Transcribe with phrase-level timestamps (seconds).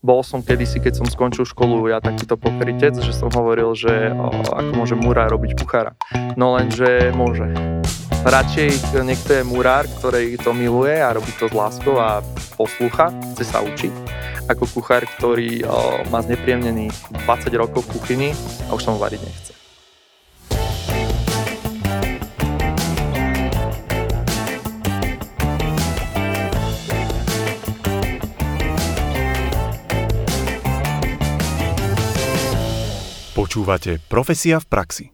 [0.00, 4.08] Bol som kedysi, keď som skončil školu, ja takýto pokrytec, že som hovoril, že
[4.48, 5.92] ako môže murár robiť kuchára.
[6.40, 7.52] No lenže môže.
[8.24, 12.24] Radšej niekto je murár, ktorý to miluje a robí to s láskou a
[12.56, 13.92] poslúcha, chce sa učiť,
[14.48, 16.88] ako kuchár, ktorý o, má znepríjemnený
[17.28, 18.30] 20 rokov v kuchyni
[18.68, 19.59] a už sa mu variť nechce.
[33.50, 35.04] Počúvate Profesia v praxi.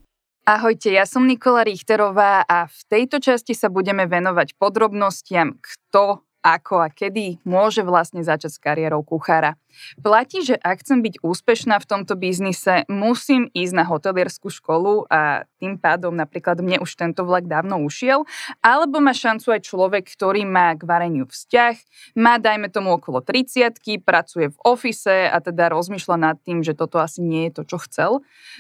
[0.45, 6.85] Ahojte, ja som Nikola Richterová a v tejto časti sa budeme venovať podrobnostiam, kto ako
[6.85, 9.57] a kedy môže vlastne začať s kariérou kuchára.
[9.99, 15.51] Platí, že ak chcem byť úspešná v tomto biznise, musím ísť na hotelierskú školu a
[15.59, 18.23] tým pádom napríklad mne už tento vlak dávno ušiel,
[18.63, 21.75] alebo má šancu aj človek, ktorý má k vareniu vzťah,
[22.15, 27.03] má dajme tomu okolo 30 pracuje v ofise a teda rozmýšľa nad tým, že toto
[27.03, 28.11] asi nie je to, čo chcel.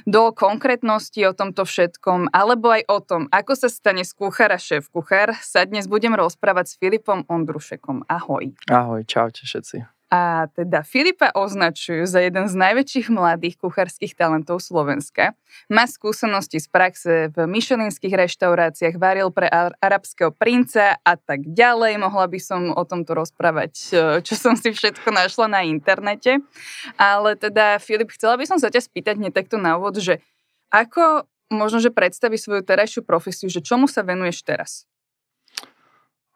[0.08, 4.90] Do konkrétnosti o tomto všetkom, alebo aj o tom, ako sa stane z kuchára šéf
[4.90, 7.76] kuchár, sa dnes budem rozprávať s Filipom Ondrušem.
[7.76, 8.08] Štekom.
[8.08, 8.56] Ahoj.
[8.72, 9.95] Ahoj, čaute všetci.
[10.06, 15.34] A teda Filipa označujú za jeden z najväčších mladých kuchárskych talentov Slovenska.
[15.66, 19.50] Má skúsenosti z praxe v myšelinských reštauráciách, varil pre
[19.82, 21.98] arabského princa a tak ďalej.
[21.98, 23.72] Mohla by som o tomto rozprávať,
[24.22, 26.38] čo som si všetko našla na internete.
[26.94, 30.22] Ale teda, Filip, chcela by som sa ťa spýtať hneď takto na úvod, že
[30.70, 34.70] ako možno, že predstaví svoju terajšiu profesiu, že čomu sa venuješ teraz?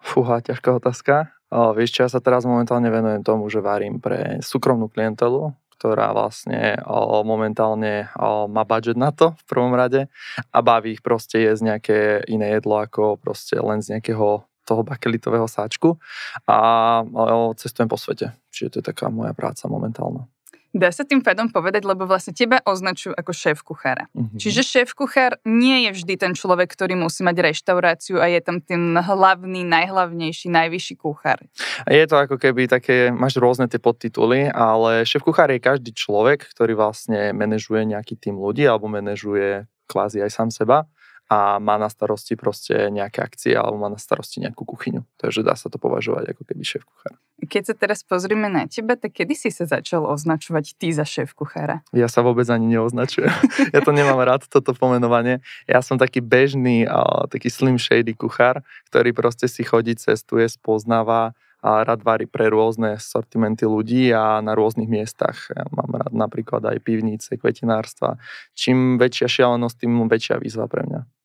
[0.02, 1.30] Fúha, ťažká otázka.
[1.50, 6.14] O, vieš čo, ja sa teraz momentálne venujem tomu, že varím pre súkromnú klientelu, ktorá
[6.14, 10.06] vlastne o, momentálne o, má budget na to v prvom rade
[10.54, 11.98] a baví ich proste jesť nejaké
[12.30, 15.98] iné jedlo ako proste len z nejakého toho bakelitového sáčku
[16.46, 16.58] a
[17.02, 18.30] o, cestujem po svete.
[18.54, 20.30] Čiže to je taká moja práca momentálna.
[20.70, 24.06] Dá sa tým pádom povedať, lebo vlastne teba označujú ako šéf kuchára.
[24.14, 24.38] Mm-hmm.
[24.38, 28.62] Čiže šéf kuchár nie je vždy ten človek, ktorý musí mať reštauráciu a je tam
[28.62, 31.42] ten hlavný, najhlavnejší, najvyšší kuchár.
[31.90, 36.46] Je to ako keby také, máš rôzne tie podtituly, ale šéf kuchár je každý človek,
[36.54, 40.86] ktorý vlastne manažuje nejaký tým ľudí alebo manažuje kvázi aj sám seba
[41.30, 45.06] a má na starosti proste nejaké akcie alebo má na starosti nejakú kuchyňu.
[45.14, 47.14] Takže dá sa to považovať ako keby šéf kuchára.
[47.40, 51.32] Keď sa teraz pozrieme na teba, tak kedy si sa začal označovať ty za šéf
[51.38, 51.86] kuchára?
[51.94, 53.30] Ja sa vôbec ani neoznačujem.
[53.74, 55.38] ja to nemám rád, toto pomenovanie.
[55.70, 56.90] Ja som taký bežný,
[57.30, 62.98] taký slim shady kuchár, ktorý proste si chodí, cestuje, spoznáva a rád varí pre rôzne
[62.98, 65.52] sortimenty ľudí a na rôznych miestach.
[65.52, 68.18] Ja mám rád napríklad aj pivnice, kvetinárstva.
[68.58, 71.19] Čím väčšia šialenosť, tým väčšia výzva pre mňa.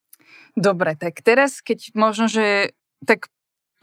[0.55, 2.71] Dobre, tak teraz, keď možno, že
[3.03, 3.27] tak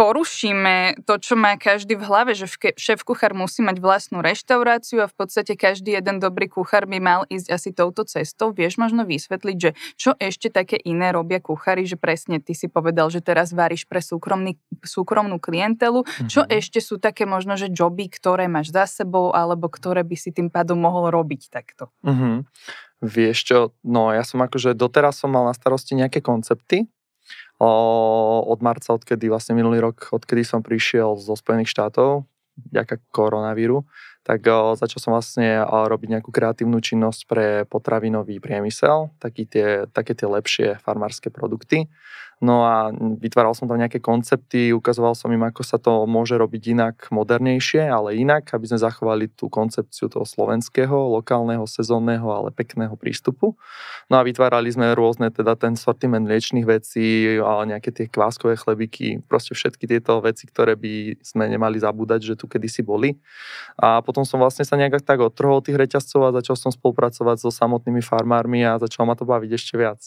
[0.03, 5.07] porušíme to, čo má každý v hlave, že šéf kuchár musí mať vlastnú reštauráciu a
[5.07, 8.51] v podstate každý jeden dobrý kuchár by mal ísť asi touto cestou.
[8.51, 13.15] Vieš možno vysvetliť, že čo ešte také iné robia kuchári, že presne ty si povedal,
[13.15, 16.03] že teraz varíš pre súkromný, súkromnú klientelu.
[16.03, 16.27] Mm-hmm.
[16.27, 20.35] Čo ešte sú také možno, že joby, ktoré máš za sebou alebo ktoré by si
[20.35, 21.95] tým pádom mohol robiť takto?
[22.03, 22.37] Mm-hmm.
[23.03, 26.87] Vieš čo, no ja som akože doteraz som mal na starosti nejaké koncepty,
[27.59, 27.71] o,
[28.47, 32.27] od marca, odkedy vlastne minulý rok, odkedy som prišiel zo Spojených štátov,
[32.71, 33.83] ďaká koronavíru,
[34.23, 39.91] tak o, začal som vlastne o, robiť nejakú kreatívnu činnosť pre potravinový priemysel, taký tie,
[39.91, 41.91] také tie lepšie farmárske produkty.
[42.43, 42.91] No a
[43.23, 47.87] vytváral som tam nejaké koncepty, ukazoval som im, ako sa to môže robiť inak, modernejšie,
[47.87, 53.55] ale inak, aby sme zachovali tú koncepciu toho slovenského, lokálneho, sezónneho, ale pekného prístupu.
[54.11, 59.55] No a vytvárali sme rôzne, teda ten sortiment liečných vecí, nejaké tie kváskové chlebiky, proste
[59.55, 63.23] všetky tieto veci, ktoré by sme nemali zabúdať, že tu kedysi boli.
[63.79, 67.55] A potom som vlastne sa nejak tak odtrhol tých reťazcov a začal som spolupracovať so
[67.55, 70.03] samotnými farmármi a začal ma to baviť ešte viac.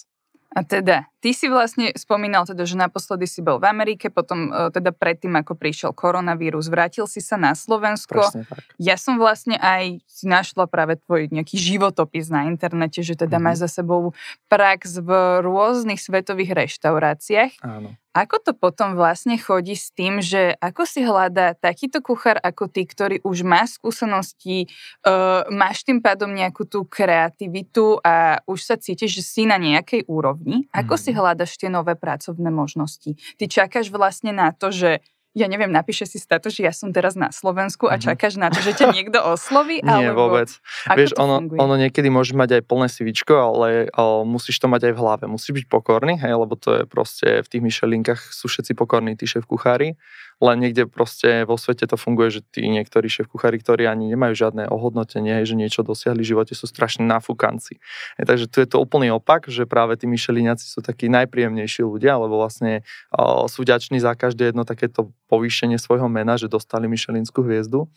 [0.56, 4.72] A teda, ty si vlastne spomínal teda, že naposledy si bol v Amerike, potom e,
[4.72, 8.24] teda predtým, ako prišiel koronavírus, vrátil si sa na Slovensko.
[8.24, 8.64] tak.
[8.80, 13.52] Ja som vlastne aj si našla práve tvoj nejaký životopis na internete, že teda mm-hmm.
[13.52, 14.16] máš za sebou
[14.48, 15.12] prax v
[15.44, 17.60] rôznych svetových reštauráciách.
[17.60, 18.00] Áno.
[18.16, 22.88] Ako to potom vlastne chodí s tým, že ako si hľadá takýto kuchár ako ty,
[22.88, 24.72] ktorý už má skúsenosti,
[25.04, 30.08] uh, máš tým pádom nejakú tú kreativitu a už sa cítiš, že si na nejakej
[30.08, 30.72] úrovni.
[30.72, 31.02] Ako mm.
[31.04, 31.18] si mhm.
[31.20, 33.20] hľadaš tie nové pracovné možnosti?
[33.36, 35.04] Ty čakáš vlastne na to, že
[35.36, 38.02] ja neviem, napíše si status, že ja som teraz na Slovensku a mhm.
[38.08, 39.84] čakáš na to, že ťa niekto osloví?
[39.86, 40.32] Nie, alebo...
[40.32, 40.48] vôbec.
[40.88, 44.90] Ako Vieš, ono, ono niekedy môže mať aj plné sivičko, ale o, musíš to mať
[44.90, 45.24] aj v hlave.
[45.28, 49.28] Musíš byť pokorný, hej, lebo to je proste v tých myšelinkách sú všetci pokorní, tí
[49.28, 50.00] šéf kuchári.
[50.44, 54.36] Len niekde proste vo svete to funguje, že tí niektorí šéf kuchári, ktorí ani nemajú
[54.36, 57.80] žiadne ohodnotenie, že niečo dosiahli v živote, sú strašne nafúkanci.
[58.20, 62.36] Takže tu je to úplný opak, že práve tí myšeliniaci sú takí najpríjemnejší ľudia, lebo
[62.36, 62.84] vlastne
[63.16, 67.88] o, sú vďační za každé jedno takéto povýšenie svojho mena, že dostali Michelinskú hviezdu.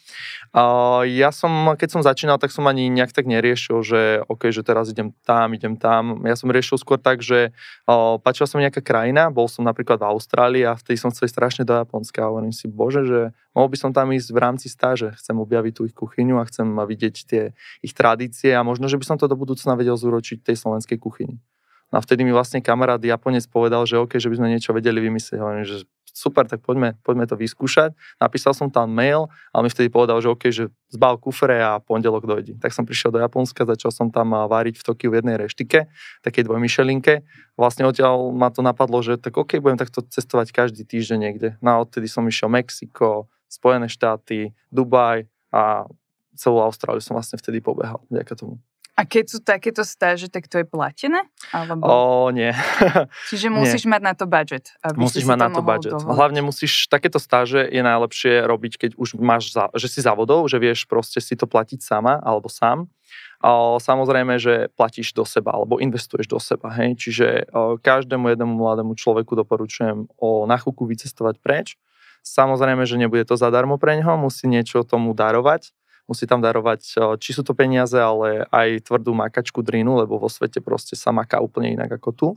[0.55, 0.65] O,
[1.03, 4.01] ja som, keď som začínal, tak som ani nejak tak neriešil, že
[4.31, 6.23] OK, že teraz idem tam, idem tam.
[6.23, 7.51] Ja som riešil skôr tak, že
[7.83, 11.27] o, páčila sa mi nejaká krajina, bol som napríklad v Austrálii a vtedy som chcel
[11.27, 13.21] strašne do Japonska hovorím si, bože, že
[13.57, 16.69] mohol by som tam ísť v rámci stáže, chcem objaviť tú ich kuchyňu a chcem
[16.69, 17.43] vidieť tie
[17.83, 21.41] ich tradície a možno, že by som to do budúcna vedel zúročiť tej slovenskej kuchyni.
[21.89, 25.01] No a vtedy mi vlastne kamarát Japonec povedal, že OK, že by sme niečo vedeli
[25.01, 25.41] vymyslieť.
[25.41, 25.89] Hovorím, že
[26.19, 27.95] super, tak poďme, poďme to vyskúšať.
[28.19, 32.27] Napísal som tam mail a mi vtedy povedal, že OK, že zbal kufre a pondelok
[32.27, 32.59] dojde.
[32.59, 35.87] Tak som prišiel do Japonska, začal som tam váriť v Tokiu v jednej reštike,
[36.27, 37.23] takej dvojmyšelinke.
[37.55, 41.49] Vlastne odtiaľ ma to napadlo, že tak OK, budem takto cestovať každý týždeň niekde.
[41.63, 45.25] No a odtedy som išiel Mexiko, Spojené štáty, Dubaj
[45.55, 45.89] a
[46.37, 48.61] celú Austráliu som vlastne vďaka tomu.
[48.99, 51.23] A keď sú takéto stáže, tak to je platené?
[51.55, 51.87] Alebo...
[51.87, 52.51] O, nie.
[53.31, 53.95] Čiže musíš nie.
[53.95, 54.75] mať na to budget.
[54.83, 55.95] Aby musíš mať na to budget.
[55.95, 56.19] Dohodiť.
[56.19, 60.59] Hlavne musíš, takéto stáže je najlepšie robiť, keď už máš, za, že si závodov, že
[60.59, 62.91] vieš proste si to platiť sama alebo sám.
[63.39, 66.75] A samozrejme, že platíš do seba alebo investuješ do seba.
[66.75, 66.99] Hej?
[66.99, 71.79] Čiže každému jednému mladému človeku doporučujem o na vycestovať preč.
[72.27, 75.71] Samozrejme, že nebude to zadarmo pre neho, musí niečo tomu darovať
[76.09, 80.65] musí tam darovať, či sú to peniaze, ale aj tvrdú makačku drinu, lebo vo svete
[80.65, 82.29] proste sa maká úplne inak ako tu.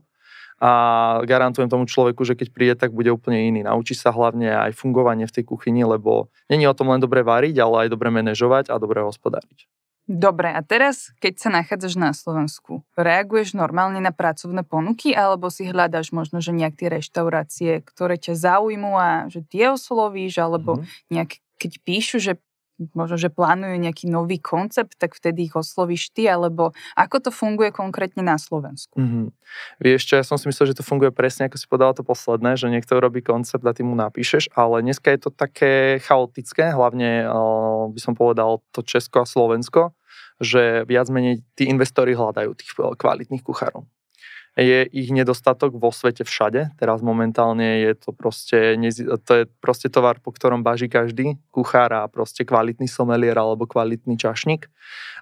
[0.62, 3.66] A garantujem tomu človeku, že keď príde, tak bude úplne iný.
[3.66, 7.58] Naučí sa hlavne aj fungovanie v tej kuchyni, lebo není o tom len dobre variť,
[7.66, 9.66] ale aj dobre manažovať a dobre hospodáriť.
[10.06, 15.66] Dobre, a teraz, keď sa nachádzaš na Slovensku, reaguješ normálne na pracovné ponuky, alebo si
[15.66, 21.10] hľadaš možno, že nejak tie reštaurácie, ktoré ťa zaujímu a že tie oslovíš, alebo mm-hmm.
[21.16, 22.38] nejak, keď píšu, že
[22.92, 27.70] možno, že plánujú nejaký nový koncept, tak vtedy ich oslovíš ty, alebo ako to funguje
[27.70, 28.98] konkrétne na Slovensku?
[28.98, 29.26] Mm-hmm.
[29.84, 32.58] Vieš čo, ja som si myslel, že to funguje presne, ako si povedala to posledné,
[32.58, 37.30] že niekto robí koncept a ty mu napíšeš, ale dneska je to také chaotické, hlavne
[37.92, 39.94] by som povedal to Česko a Slovensko,
[40.42, 43.86] že viac menej tí investori hľadajú tých kvalitných kuchárov
[44.60, 46.76] je ich nedostatok vo svete všade.
[46.76, 48.76] Teraz momentálne je to proste,
[49.24, 54.20] to je proste tovar, po ktorom baží každý kuchár a proste kvalitný somelier alebo kvalitný
[54.20, 54.68] čašník.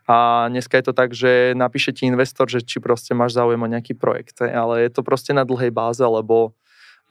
[0.10, 3.70] A dneska je to tak, že napíše ti investor, že či proste máš záujem o
[3.70, 4.42] nejaký projekt.
[4.42, 6.58] Ale je to proste na dlhej báze, lebo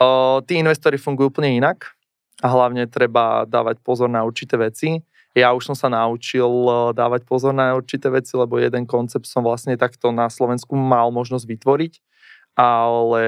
[0.02, 1.94] o, tí investori fungujú úplne inak
[2.42, 4.98] a hlavne treba dávať pozor na určité veci.
[5.36, 6.48] Ja už som sa naučil
[6.96, 11.44] dávať pozor na určité veci, lebo jeden koncept som vlastne takto na Slovensku mal možnosť
[11.44, 11.92] vytvoriť
[12.58, 13.24] ale,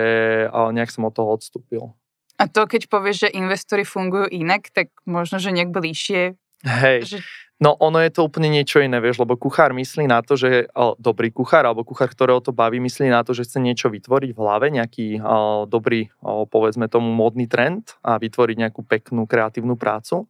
[0.50, 1.94] nejak som od toho odstúpil.
[2.34, 6.34] A to, keď povieš, že investori fungujú inak, tak možno, že nejak bližšie.
[6.66, 7.18] Hej, že...
[7.62, 10.98] no ono je to úplne niečo iné, vieš, lebo kuchár myslí na to, že o,
[10.98, 14.40] dobrý kuchár, alebo kuchár, ktorého to baví, myslí na to, že chce niečo vytvoriť v
[14.40, 20.26] hlave, nejaký o, dobrý, o, povedzme tomu, modný trend a vytvoriť nejakú peknú, kreatívnu prácu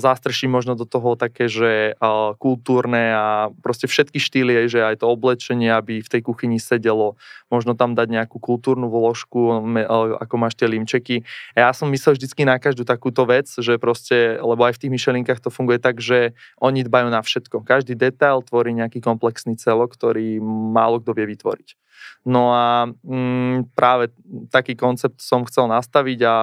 [0.00, 1.94] zástrší možno do toho také, že
[2.42, 3.26] kultúrne a
[3.60, 7.18] proste všetky štýly, že aj to oblečenie, aby v tej kuchyni sedelo,
[7.48, 9.64] možno tam dať nejakú kultúrnu vložku,
[10.20, 11.24] ako máš tie limčeky.
[11.56, 15.40] Ja som myslel vždycky na každú takúto vec, že proste, lebo aj v tých myšelinkách
[15.40, 17.64] to funguje tak, že oni dbajú na všetko.
[17.64, 21.87] Každý detail tvorí nejaký komplexný celok, ktorý málo kto vie vytvoriť.
[22.26, 24.12] No a mm, práve
[24.52, 26.34] taký koncept som chcel nastaviť a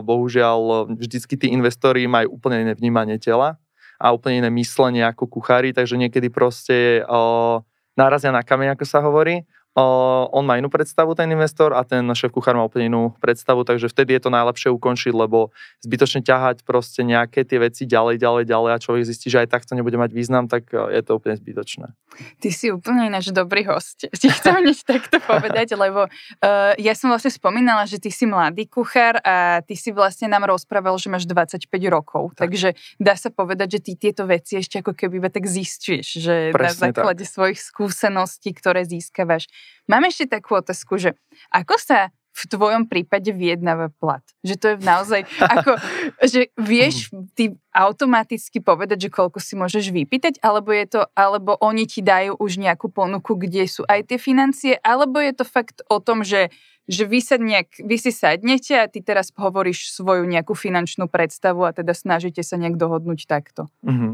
[0.00, 3.60] bohužiaľ vždycky tí investori majú úplne iné vnímanie tela
[3.98, 7.62] a úplne iné myslenie ako kuchári, takže niekedy proste o,
[7.94, 12.30] narazia na kameň, ako sa hovorí on má inú predstavu, ten investor, a ten šéf
[12.30, 15.50] kuchár má úplne inú predstavu, takže vtedy je to najlepšie ukončiť, lebo
[15.82, 19.66] zbytočne ťahať proste nejaké tie veci ďalej, ďalej, ďalej a človek zistí, že aj tak
[19.66, 21.90] to nebude mať význam, tak e, je to úplne zbytočné.
[22.38, 24.06] Ty si úplne ináč dobrý host.
[24.20, 28.70] Ti chcem hneď takto povedať, lebo uh, ja som vlastne spomínala, že ty si mladý
[28.70, 32.46] kuchár a ty si vlastne nám rozprával, že máš 25 rokov, tak.
[32.46, 36.62] takže dá sa povedať, že ty tieto veci ešte ako keby tak zistuješ, že Presne
[36.62, 37.32] na základe tak.
[37.34, 39.50] svojich skúseností, ktoré získavaš.
[39.90, 41.16] Mám ešte takú otázku, že
[41.52, 44.26] ako sa v tvojom prípade vyjednáva plat.
[44.42, 45.20] Že to je naozaj
[45.54, 45.78] ako,
[46.26, 51.86] že vieš ty automaticky povedať, že koľko si môžeš vypýtať, alebo je to, alebo oni
[51.86, 56.02] ti dajú už nejakú ponuku, kde sú aj tie financie, alebo je to fakt o
[56.02, 56.50] tom, že
[56.84, 61.64] že vy, sa nejak, vy si sadnete a ty teraz hovoríš svoju nejakú finančnú predstavu
[61.64, 63.72] a teda snažíte sa nejak dohodnúť takto.
[63.88, 64.12] Mm-hmm.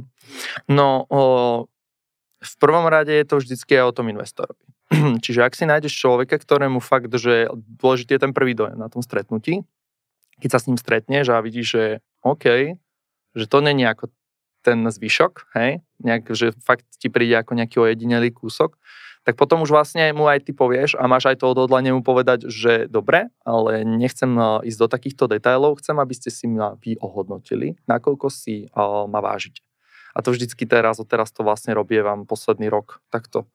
[0.70, 1.22] No, o,
[2.38, 4.62] v prvom rade je to vždycky aj o tom investorovi.
[5.24, 9.00] Čiže ak si nájdeš človeka, ktorému fakt, že dôležitý je ten prvý dojem na tom
[9.00, 9.62] stretnutí,
[10.42, 11.84] keď sa s ním stretneš a vidíš, že
[12.26, 12.74] OK,
[13.38, 14.10] že to není ako
[14.60, 18.76] ten zvyšok, hej, nejak, že fakt ti príde ako nejaký ojedinelý kúsok,
[19.24, 22.48] tak potom už vlastne mu aj ty povieš a máš aj to odhodlanie mu povedať,
[22.48, 26.96] že dobre, ale nechcem e, ísť do takýchto detailov, chcem, aby ste si ma vy
[26.96, 29.60] ohodnotili, nakoľko si uh, ma vážite.
[30.16, 33.46] A to vždycky teraz, teraz to vlastne robievam posledný rok takto,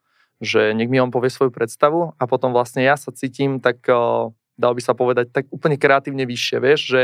[0.44, 4.32] že nech mi on povie svoju predstavu a potom vlastne ja sa cítim tak uh,
[4.56, 7.02] dal by sa povedať, tak úplne kreatívne vyššie, vieš, že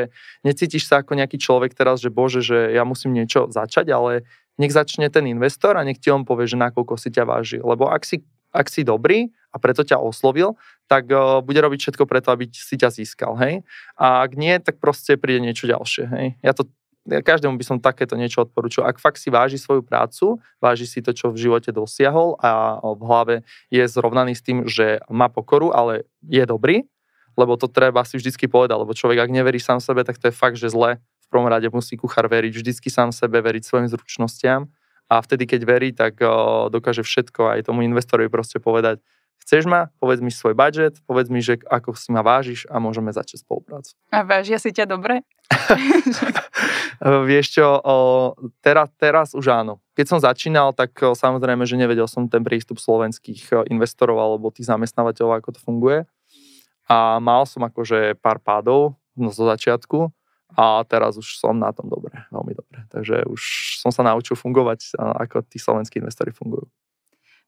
[0.48, 4.24] necítiš sa ako nejaký človek teraz, že bože, že ja musím niečo začať, ale
[4.56, 7.60] nech začne ten investor a nech ti on povie, že nakoľko si ťa váži.
[7.60, 8.24] Lebo ak si,
[8.56, 10.56] ak si dobrý a preto ťa oslovil,
[10.88, 13.64] tak uh, bude robiť všetko preto, aby si ťa získal, hej.
[14.00, 16.28] A ak nie, tak proste príde niečo ďalšie, hej.
[16.40, 16.72] Ja to
[17.10, 18.86] ja každému by som takéto niečo odporúčal.
[18.86, 23.02] Ak fakt si váži svoju prácu, váži si to, čo v živote dosiahol a v
[23.02, 23.36] hlave
[23.74, 26.86] je zrovnaný s tým, že má pokoru, ale je dobrý,
[27.34, 30.36] lebo to treba si vždycky povedať, lebo človek, ak neverí sám sebe, tak to je
[30.36, 31.02] fakt, že zle.
[31.02, 34.70] V prvom rade musí kuchár veriť vždycky sám sebe, veriť svojim zručnostiam
[35.12, 39.04] a vtedy, keď verí, tak o, dokáže všetko aj tomu investorovi proste povedať,
[39.42, 43.10] chceš ma, povedz mi svoj budget, povedz mi, že ako si ma vážiš a môžeme
[43.10, 43.98] začať spoluprácu.
[44.14, 45.26] A vážia si ťa dobre?
[47.30, 47.98] Vieš čo, o,
[48.64, 49.82] teraz, teraz už áno.
[49.98, 54.70] Keď som začínal, tak o, samozrejme, že nevedel som ten prístup slovenských investorov alebo tých
[54.70, 56.06] zamestnávateľov, ako to funguje
[56.92, 60.12] a mal som akože pár pádov no, zo začiatku
[60.60, 62.84] a teraz už som na tom dobre, veľmi dobre.
[62.92, 63.42] Takže už
[63.80, 66.68] som sa naučil fungovať, ako tí slovenskí investori fungujú.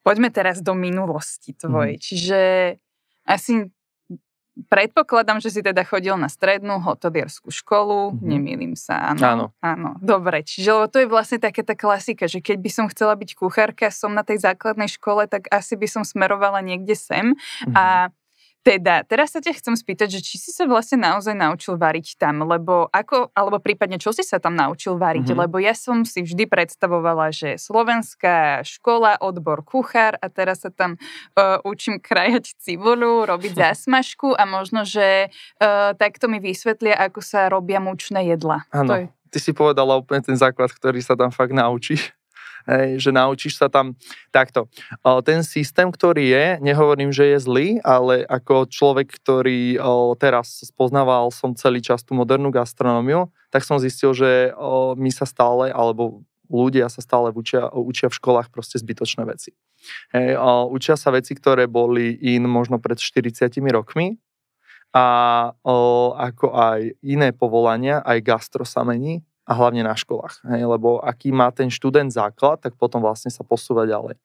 [0.03, 1.95] Poďme teraz do minulosti tvojej.
[1.97, 2.03] Mm.
[2.03, 2.39] Čiže
[3.23, 3.71] asi
[4.69, 8.27] predpokladám, že si teda chodil na strednú hotelierskú školu, mm-hmm.
[8.27, 9.25] nemýlim sa, áno.
[9.25, 9.45] Áno.
[9.65, 10.45] Áno, dobre.
[10.45, 14.13] Čiže to je vlastne taká tá klasika, že keď by som chcela byť kuchárka, som
[14.13, 17.33] na tej základnej škole, tak asi by som smerovala niekde sem.
[17.33, 17.73] Mm-hmm.
[17.73, 18.13] A
[18.63, 22.47] teda, teraz sa ťa chcem spýtať, že či si sa vlastne naozaj naučil variť tam,
[22.47, 25.43] lebo ako, alebo prípadne čo si sa tam naučil variť, mm-hmm.
[25.43, 30.95] lebo ja som si vždy predstavovala, že slovenská škola, odbor kuchár a teraz sa tam
[30.95, 37.51] uh, učím krajať cibulu, robiť zásmažku a možno, že uh, takto mi vysvetlia, ako sa
[37.51, 38.63] robia mučné jedla.
[38.71, 39.11] Áno, je...
[39.27, 42.15] ty si povedala úplne ten základ, ktorý sa tam fakt naučíš
[42.67, 43.95] hej, že naučíš sa tam
[44.31, 44.67] takto.
[45.27, 49.79] Ten systém, ktorý je, nehovorím, že je zlý, ale ako človek, ktorý
[50.19, 54.51] teraz spoznával som celý čas tú modernú gastronómiu, tak som zistil, že
[54.95, 59.55] my sa stále, alebo ľudia sa stále učia, učia v školách proste zbytočné veci.
[60.11, 60.37] Hej,
[60.69, 64.19] učia sa veci, ktoré boli in možno pred 40 rokmi,
[64.93, 65.05] a
[65.65, 70.39] o, ako aj iné povolania, aj gastro sa mení, a hlavne na školách.
[70.47, 74.15] Hej, lebo aký má ten študent základ, tak potom vlastne sa posúva ďalej.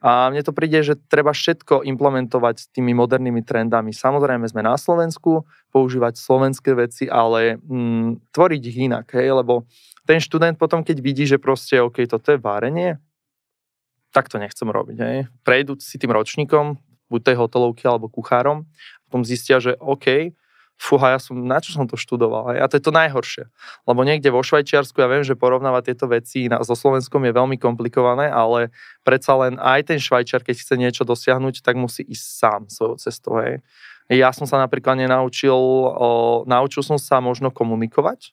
[0.00, 3.92] A mne to príde, že treba všetko implementovať s tými modernými trendami.
[3.92, 9.68] Samozrejme sme na Slovensku, používať slovenské veci, ale mm, tvoriť ich inak, hej, lebo
[10.08, 12.96] ten študent potom, keď vidí, že proste, OK, toto je várenie,
[14.10, 14.96] tak to nechcem robiť.
[14.98, 15.18] Hej.
[15.44, 16.80] Prejdú si tým ročníkom,
[17.12, 18.66] buď tej hotelovky alebo kuchárom,
[19.06, 20.32] potom zistia, že OK,
[20.80, 22.56] fúha, ja som, na čo som to študoval?
[22.56, 23.52] A to je to najhoršie.
[23.84, 27.60] Lebo niekde vo Švajčiarsku, ja viem, že porovnávať tieto veci na, so Slovenskom je veľmi
[27.60, 28.72] komplikované, ale
[29.04, 33.36] predsa len aj ten Švajčiar, keď chce niečo dosiahnuť, tak musí ísť sám svojou cestou.
[33.44, 33.60] Hej.
[34.08, 38.32] Ja som sa napríklad nenaučil, o, naučil som sa možno komunikovať,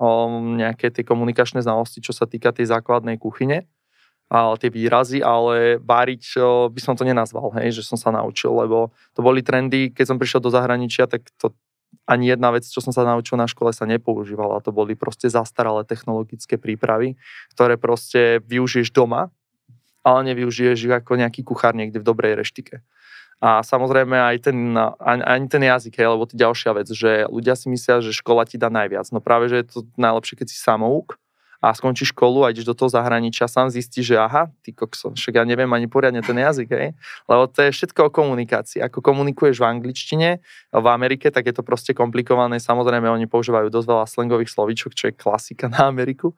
[0.00, 3.68] o, nejaké tie komunikačné znalosti, čo sa týka tej základnej kuchyne,
[4.32, 6.40] a tie výrazy, ale váriť
[6.72, 10.16] by som to nenazval, hej, že som sa naučil, lebo to boli trendy, keď som
[10.16, 11.52] prišiel do zahraničia, tak to
[12.08, 14.64] ani jedna vec, čo som sa naučil na škole, sa nepoužívala.
[14.66, 17.14] To boli proste zastaralé technologické prípravy,
[17.54, 19.30] ktoré proste využiješ doma,
[20.02, 22.82] ale nevyužiješ ich ako nejaký kuchár niekde v dobrej reštike.
[23.42, 27.66] A samozrejme aj ten, ani ten jazyk, hej, lebo to ďalšia vec, že ľudia si
[27.74, 29.10] myslia, že škola ti dá najviac.
[29.10, 31.18] No práve, že je to najlepšie, keď si samouk,
[31.62, 35.38] a skončíš školu a ideš do toho zahraničia, sám zistíš, že aha, ty kokso, však
[35.38, 36.90] ja neviem ani poriadne ten jazyk, hej.
[37.30, 38.82] Lebo to je všetko o komunikácii.
[38.82, 40.28] Ako komunikuješ v angličtine,
[40.74, 42.58] v Amerike, tak je to proste komplikované.
[42.58, 46.34] Samozrejme, oni používajú dosť veľa slangových slovíčok, čo je klasika na Ameriku.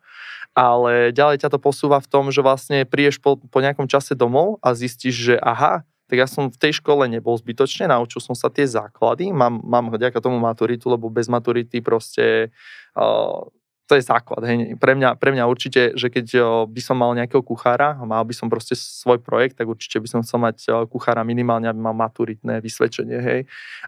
[0.53, 4.61] Ale ďalej ťa to posúva v tom, že vlastne prídeš po, po nejakom čase domov
[4.61, 8.53] a zistíš, že aha, tak ja som v tej škole nebol zbytočne, naučil som sa
[8.53, 12.53] tie základy, mám, mám vďaka tomu maturitu, lebo bez maturity proste
[12.93, 13.49] uh,
[13.85, 14.41] to je základ.
[14.49, 14.81] Hej.
[14.81, 16.27] Pre, mňa, pre mňa určite, že keď
[16.65, 20.21] by som mal nejakého kuchára mal by som proste svoj projekt, tak určite by som
[20.25, 23.19] chcel mať kuchára minimálne, aby mal maturitné vysvedčenie.
[23.21, 23.41] Hej.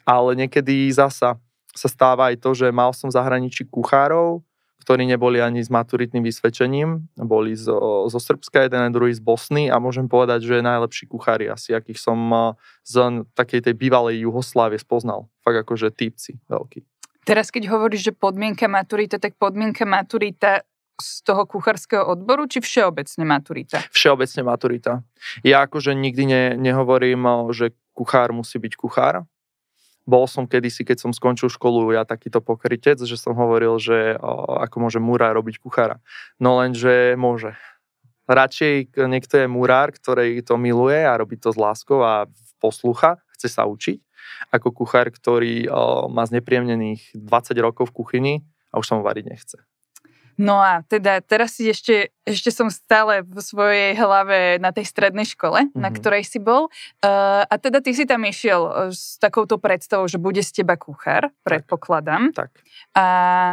[0.04, 1.40] Ale niekedy zasa
[1.76, 4.40] sa stáva aj to, že mal som v zahraničí kuchárov,
[4.86, 9.66] ktorí neboli ani s maturitným vysvedčením, boli zo, zo Srbska, jeden a druhý z Bosny
[9.66, 12.16] a môžem povedať, že najlepší kuchári asi, akých som
[12.86, 15.26] z takej tej bývalej Juhoslávie spoznal.
[15.42, 16.86] Fakt akože typci veľkí.
[17.26, 20.62] Teraz keď hovoríš, že podmienka maturita, tak podmienka maturita
[20.96, 23.82] z toho kuchárskeho odboru, či všeobecne maturita?
[23.90, 24.92] Všeobecne maturita.
[25.42, 29.26] Ja akože nikdy ne, nehovorím, že kuchár musí byť kuchár.
[30.06, 34.62] Bol som kedysi, keď som skončil školu, ja takýto pokrytec, že som hovoril, že o,
[34.62, 35.98] ako môže murár robiť kuchára.
[36.38, 37.58] No lenže môže.
[38.30, 42.30] Radšej niekto je murár, ktorý to miluje a robí to s láskou a
[42.62, 43.98] poslucha, chce sa učiť,
[44.50, 48.34] ako kuchár, ktorý o, má znepríjemnených 20 rokov v kuchyni
[48.70, 49.58] a už sa mu variť nechce.
[50.36, 55.24] No a teda teraz si ešte, ešte som stále v svojej hlave na tej strednej
[55.24, 55.80] škole, mm-hmm.
[55.80, 55.96] na mhm.
[55.96, 56.68] ktorej si bol.
[57.00, 60.76] Uh, a teda ty si tam išiel e, s takouto predstavou, že bude z teba
[60.76, 62.36] kuchár, predpokladám.
[62.36, 62.52] Tak.
[62.92, 63.06] A,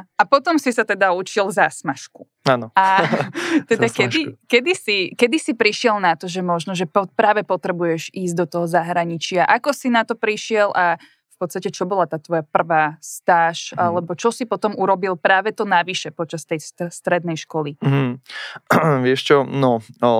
[0.03, 2.27] a potom si sa teda učil zásmažku.
[2.43, 2.75] Áno.
[2.75, 3.07] A
[3.71, 8.11] teda kedy, kedy, si, kedy si prišiel na to, že možno, že po, práve potrebuješ
[8.11, 9.47] ísť do toho zahraničia?
[9.47, 10.99] Ako si na to prišiel a
[11.43, 13.79] podstate, čo bola tá tvoja prvá stáž, mm.
[13.79, 17.75] alebo čo si potom urobil práve to navyše počas tej strednej školy?
[17.83, 18.23] Mm.
[19.05, 20.13] Vieš čo, no, o,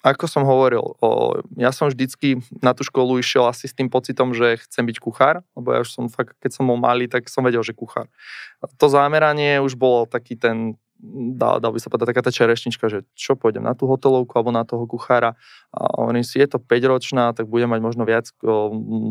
[0.00, 4.32] ako som hovoril, o, ja som vždycky na tú školu išiel asi s tým pocitom,
[4.34, 7.44] že chcem byť kuchár, lebo ja už som fakt, keď som bol malý, tak som
[7.44, 8.10] vedel, že kuchár.
[8.80, 10.80] To zameranie už bolo taký ten
[11.34, 14.52] dá, dá by sa povedať taká tá čerešnička, že čo pôjdem na tú hotelovku alebo
[14.52, 15.34] na toho kuchára
[15.72, 18.68] a hovorím si, je to 5-ročná, tak budem mať možno viac o,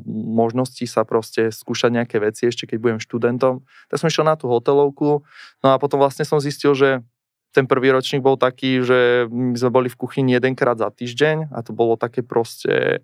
[0.09, 3.65] možností sa proste skúšať nejaké veci ešte keď budem študentom.
[3.89, 5.25] Tak som išiel na tú hotelovku,
[5.65, 7.01] no a potom vlastne som zistil, že
[7.49, 11.65] ten prvý ročník bol taký, že my sme boli v kuchyni jedenkrát za týždeň a
[11.65, 13.01] to bolo také proste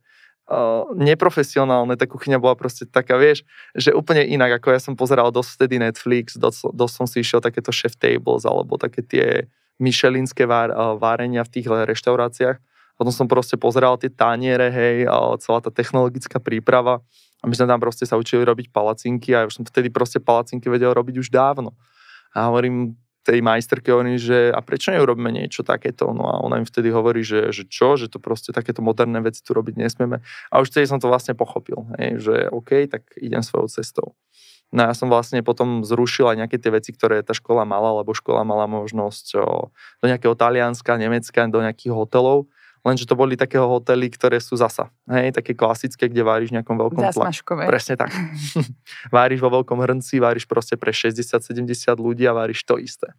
[0.50, 5.30] uh, neprofesionálne, tá kuchyňa bola proste taká, vieš, že úplne inak, ako ja som pozeral
[5.34, 9.50] dosť vtedy Netflix, dosť, dosť som si išiel takéto chef tables, alebo také tie
[9.82, 12.58] myšelinské vár, uh, várenia v tých reštauráciách.
[12.96, 15.04] Potom som proste pozeral tie taniere, hej,
[15.44, 17.04] celá tá technologická príprava.
[17.44, 20.72] A my sme tam proste sa učili robiť palacinky a už som vtedy proste palacinky
[20.72, 21.76] vedel robiť už dávno.
[22.32, 26.14] A hovorím, tej majsterke hovorím, že a prečo neurobíme niečo takéto?
[26.14, 29.42] No a ona im vtedy hovorí, že, že čo, že to proste takéto moderné veci
[29.42, 30.22] tu robiť nesmieme.
[30.54, 34.14] A už vtedy som to vlastne pochopil, hej, že OK, tak idem svojou cestou.
[34.70, 38.14] No ja som vlastne potom zrušil aj nejaké tie veci, ktoré tá škola mala, lebo
[38.14, 39.70] škola mala možnosť o,
[40.02, 42.50] do nejakého Talianska, Nemecka, do nejakých hotelov
[42.86, 46.78] lenže to boli také hotely, ktoré sú zasa, hej, také klasické, kde váriš v nejakom
[46.78, 47.66] veľkom Zasmažkové.
[47.66, 48.14] Presne tak.
[49.18, 51.66] váriš vo veľkom hrnci, váriš proste pre 60-70
[51.98, 53.10] ľudí a váriš to isté.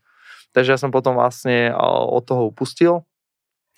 [0.55, 3.03] Takže ja som potom vlastne od toho upustil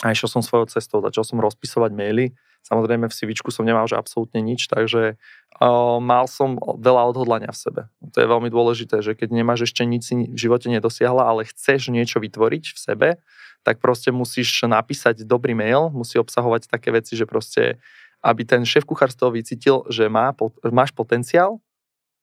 [0.04, 2.36] a išiel som svojou cestou, začal som rozpisovať maily.
[2.68, 7.56] Samozrejme v CV som nemal že absolútne nič, takže uh, mal som veľa odhodlania v
[7.56, 7.82] sebe.
[8.12, 12.20] To je veľmi dôležité, že keď nemáš ešte nič v živote nedosiahla, ale chceš niečo
[12.20, 13.08] vytvoriť v sebe,
[13.64, 17.80] tak proste musíš napísať dobrý mail, musí obsahovať také veci, že proste,
[18.20, 20.36] aby ten šéf kuchár z toho vycítil, že má,
[20.68, 21.56] máš potenciál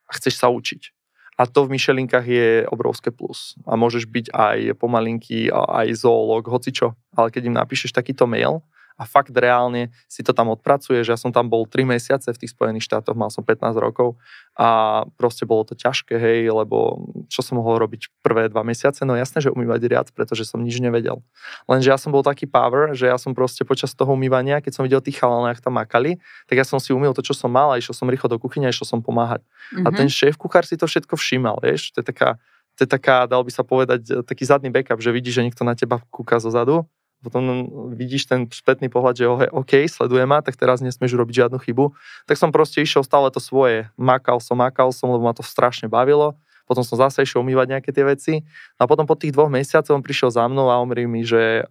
[0.05, 0.93] a chceš sa učiť.
[1.35, 3.59] A to v myšelinkách je obrovské plus.
[3.67, 6.95] A môžeš byť aj pomalinky, aj zoológ, hocičo.
[7.11, 8.63] Ale keď im napíšeš takýto mail,
[8.95, 11.11] a fakt reálne si to tam odpracuješ.
[11.11, 14.15] Ja som tam bol 3 mesiace v tých Spojených štátoch, mal som 15 rokov
[14.55, 19.03] a proste bolo to ťažké, hej, lebo čo som mohol robiť prvé dva mesiace?
[19.03, 21.19] No jasné, že umývať riad, pretože som nič nevedel.
[21.67, 24.83] Lenže ja som bol taký power, že ja som proste počas toho umývania, keď som
[24.87, 27.79] videl tých chalanov, tam makali, tak ja som si umýl to, čo som mal a
[27.79, 29.43] išiel som rýchlo do kuchyne a išiel som pomáhať.
[29.43, 29.85] Mm-hmm.
[29.85, 30.15] A ten mhm.
[30.15, 32.39] šéf kuchár si to všetko všímal, vieš, to je taká
[32.75, 35.79] to je taká, dal by sa povedať, taký zadný backup, že vidíš, že niekto na
[35.79, 36.83] teba kúka zo zadu
[37.25, 37.65] potom
[37.97, 41.91] vidíš ten spätný pohľad, že OK, sleduje ma, tak teraz nesmieš robiť žiadnu chybu.
[42.29, 43.89] Tak som proste išiel stále to svoje.
[43.97, 47.89] Makal som, makal som, lebo ma to strašne bavilo potom som zase išiel umývať nejaké
[47.93, 48.33] tie veci.
[48.77, 51.69] No a potom po tých dvoch mesiacoch on prišiel za mnou a hovorí mi, že,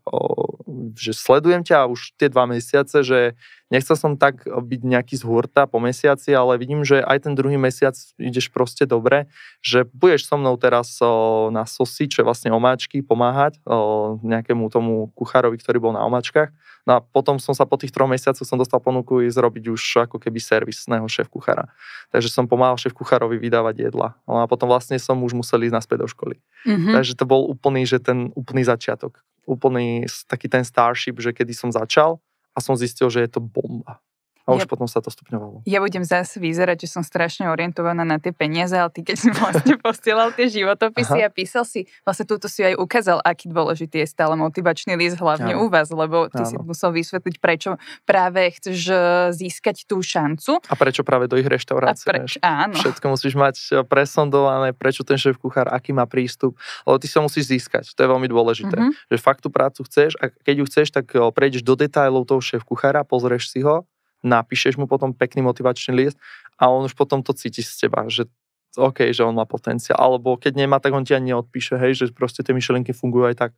[0.94, 3.38] že sledujem ťa už tie dva mesiace, že
[3.72, 7.58] nechcel som tak byť nejaký z hurta po mesiaci, ale vidím, že aj ten druhý
[7.58, 9.26] mesiac ideš proste dobre,
[9.64, 14.70] že budeš so mnou teraz o, na sosi, čo je vlastne omáčky, pomáhať o, nejakému
[14.70, 16.54] tomu kuchárovi, ktorý bol na omáčkach.
[16.84, 19.82] No a potom som sa po tých troch mesiacoch som dostal ponuku ísť robiť už
[20.04, 21.72] ako keby servisného šéf kuchára.
[22.12, 24.14] Takže som pomáhal šéf kuchárovi vydávať jedla.
[24.28, 26.36] No a potom vlastne som už musel ísť naspäť do školy.
[26.68, 26.92] Mm-hmm.
[26.92, 29.24] Takže to bol úplný, že ten úplný začiatok.
[29.44, 32.20] Úplný taký ten starship, že kedy som začal
[32.54, 34.00] a som zistil, že je to bomba.
[34.44, 35.64] A už ja, potom sa to stupňovalo.
[35.64, 39.28] Ja budem zase vyzerať, že som strašne orientovaná na tie peniaze, ale ty keď si
[39.40, 41.28] vlastne posielal tie životopisy Aha.
[41.28, 45.56] a písal si, vlastne túto si aj ukázal, aký dôležitý je stále motivačný list, hlavne
[45.56, 45.64] Áno.
[45.64, 46.48] u vás, lebo ty Áno.
[46.48, 48.96] si musel vysvetliť, prečo práve chceš e,
[49.32, 50.60] získať tú šancu.
[50.68, 52.04] A prečo práve do ich reštaurácie.
[52.04, 52.76] preč, áno.
[52.76, 57.24] Všetko musíš mať e, presondované, prečo ten šéf kuchár, aký má prístup, lebo ty sa
[57.24, 57.96] musíš získať.
[57.96, 58.76] To je veľmi dôležité.
[58.76, 59.08] Mm-hmm.
[59.08, 62.44] Že fakt tú prácu chceš a keď ju chceš, tak e, prejdeš do detailov toho
[62.44, 63.88] šéf kuchára, pozrieš si ho
[64.24, 66.16] napíšeš mu potom pekný motivačný list
[66.56, 68.26] a on už potom to cíti z teba, že
[68.74, 69.94] OK, že on má potenciál.
[69.94, 73.36] Alebo keď nemá, tak on ti ani neodpíše, hej, že proste tie myšlienky fungujú aj
[73.38, 73.50] tak,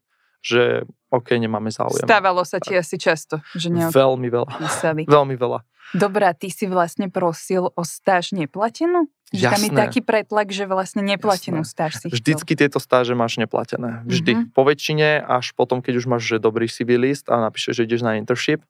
[0.44, 2.04] že OK, nemáme záujem.
[2.04, 3.96] Stávalo sa ti asi často, že neodpísali.
[3.96, 4.50] Veľmi veľa.
[5.16, 5.58] Veľmi veľa.
[5.94, 9.06] Dobrá, ty si vlastne prosil o stáž neplatenú?
[9.34, 9.54] Že Jasné.
[9.54, 11.70] tam je taký pretlak, že vlastne neplatenú Jasné.
[11.70, 14.06] stáž si Vždycky tieto stáže máš neplatené.
[14.06, 14.32] Vždy.
[14.34, 14.44] Mhm.
[14.54, 18.02] Po väčšine, až potom, keď už máš že dobrý CV list a napíšeš, že ideš
[18.06, 18.62] na internship,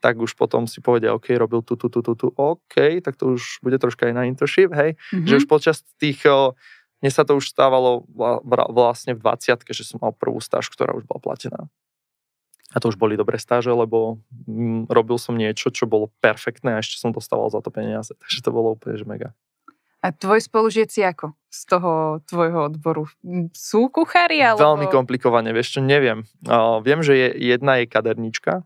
[0.00, 3.36] tak už potom si povedia, OK, robil tu, tu, tu, tu, tu, OK, tak to
[3.36, 4.96] už bude troška aj na internship, hej.
[5.12, 5.28] chcel.
[5.28, 6.24] Že už počas tých,
[7.04, 8.08] mne sa to už stávalo
[8.72, 11.68] vlastne v 20 že som mal prvú stáž, ktorá už bola platená.
[12.70, 16.80] A to už boli dobré stáže, lebo mm, robil som niečo, čo bolo perfektné a
[16.80, 18.14] ešte som dostával za to peniaze.
[18.22, 19.30] Takže to bolo úplne že mega.
[20.00, 21.90] A tvoji spolužiaci ako z toho
[22.24, 23.04] tvojho odboru?
[23.52, 24.40] Sú kuchári?
[24.40, 24.64] Alebo...
[24.64, 26.24] Veľmi komplikovane, vieš čo, neviem.
[26.48, 28.64] O, viem, že je, jedna je kadernička,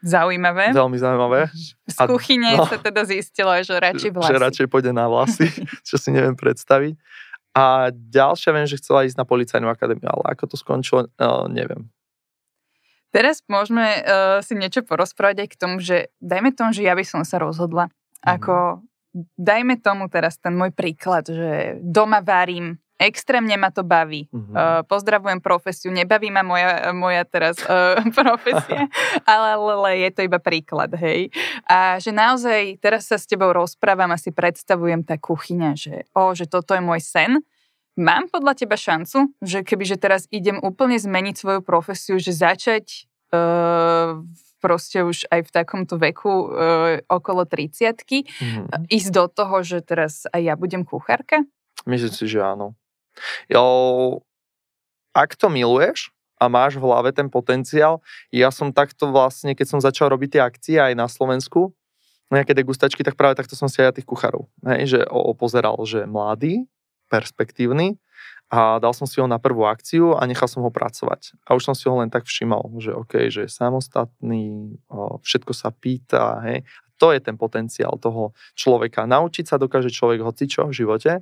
[0.00, 0.72] Zaujímavé.
[0.72, 1.52] veľmi zaujímavé.
[1.84, 2.64] Z A- kuchyne no.
[2.64, 4.32] sa teda zistilo, že radšej vlasy.
[4.32, 5.46] Že radšej pôjde na vlasy,
[5.88, 6.96] čo si neviem predstaviť.
[7.52, 11.90] A ďalšia viem, že chcela ísť na policajnú akadémiu, ale ako to skončilo, o, neviem.
[13.10, 17.02] Teraz môžeme uh, si niečo porozprávať aj k tomu, že dajme tomu, že ja by
[17.02, 17.90] som sa rozhodla.
[18.22, 18.86] Ako,
[19.34, 24.28] dajme tomu teraz ten môj príklad, že doma varím, extrémne ma to baví.
[24.28, 24.52] Mhm.
[24.52, 28.86] Uh, pozdravujem profesiu, nebaví ma moja, moja teraz uh, profesia,
[29.24, 31.32] ale, ale je to iba príklad, hej.
[31.64, 36.36] A že naozaj teraz sa s tebou rozprávam a si predstavujem tá kuchyňa, že o,
[36.36, 37.40] že toto je môj sen.
[37.96, 43.10] Mám podľa teba šancu, že keby že teraz idem úplne zmeniť svoju profesiu, že začať
[43.34, 44.20] uh,
[44.60, 47.96] proste už aj v takomto veku uh, okolo 30
[48.40, 48.92] Mhm.
[48.92, 51.42] ísť do toho, že teraz aj ja budem kuchárka?
[51.88, 52.76] Myslím si, že áno.
[53.50, 54.22] Jo,
[55.14, 58.00] ak to miluješ a máš v hlave ten potenciál,
[58.32, 61.74] ja som takto vlastne, keď som začal robiť tie akcie aj na Slovensku,
[62.30, 64.46] nejaké degustačky, tak práve takto som si aj tých kuchárov.
[64.62, 65.34] Hej, že o,
[65.82, 66.64] že mladý,
[67.10, 67.98] perspektívny
[68.54, 71.34] a dal som si ho na prvú akciu a nechal som ho pracovať.
[71.42, 74.78] A už som si ho len tak všímal, že OK, že je samostatný,
[75.26, 76.62] všetko sa pýta, hej.
[77.02, 79.08] To je ten potenciál toho človeka.
[79.08, 81.12] Naučiť sa dokáže človek hocičo v živote,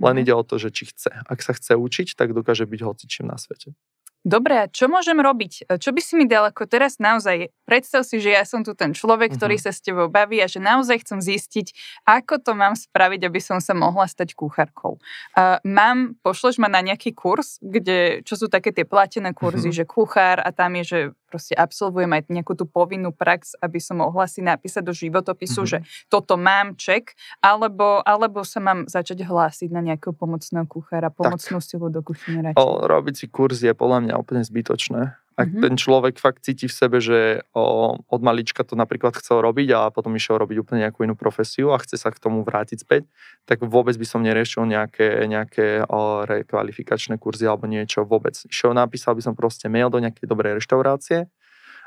[0.00, 0.22] len Mhm.
[0.24, 1.12] ide o to, že či chce.
[1.28, 3.76] Ak sa chce učiť, tak dokáže byť hocičím na svete.
[4.20, 5.64] Dobre, čo môžem robiť?
[5.64, 7.48] E, Čo by si mi dal ako teraz naozaj?
[7.64, 9.64] Predstav si, že ja som tu ten človek, ktorý Mhm.
[9.64, 11.72] sa s tebou baví a že naozaj chcem zistiť,
[12.04, 15.00] ako to mám spraviť, aby som sa mohla stať kuchárkou.
[15.32, 19.76] Uh, mám, pošleš ma na nejaký kurz, kde, čo sú také tie platené kurzy, Mhm.
[19.80, 20.98] že kuchár a tam je, že
[21.30, 25.68] proste absolvujem aj nejakú tú povinnú prax, aby som mohla si napísať do životopisu, Mhm.
[25.70, 25.78] že
[26.10, 31.86] toto mám, ček, alebo, alebo sa mám začať hlásiť na nejakého pomocného kuchára, pomocnú silu
[31.86, 32.50] do kuchyne
[32.90, 35.19] robiť si kurz je podľa mňa úplne zbytočné.
[35.40, 35.60] Ak Mhm.
[35.64, 39.80] ten človek fakt cíti v sebe, že o, od malička to napríklad chcel robiť a
[39.88, 43.08] potom išiel robiť úplne nejakú inú profesiu a chce sa k tomu vrátiť späť,
[43.48, 48.36] tak vôbec by som neriešil nejaké, nejaké o, rekvalifikačné kurzy alebo niečo vôbec.
[48.36, 51.24] Išiel, napísal by som proste mail do nejakej dobrej reštaurácie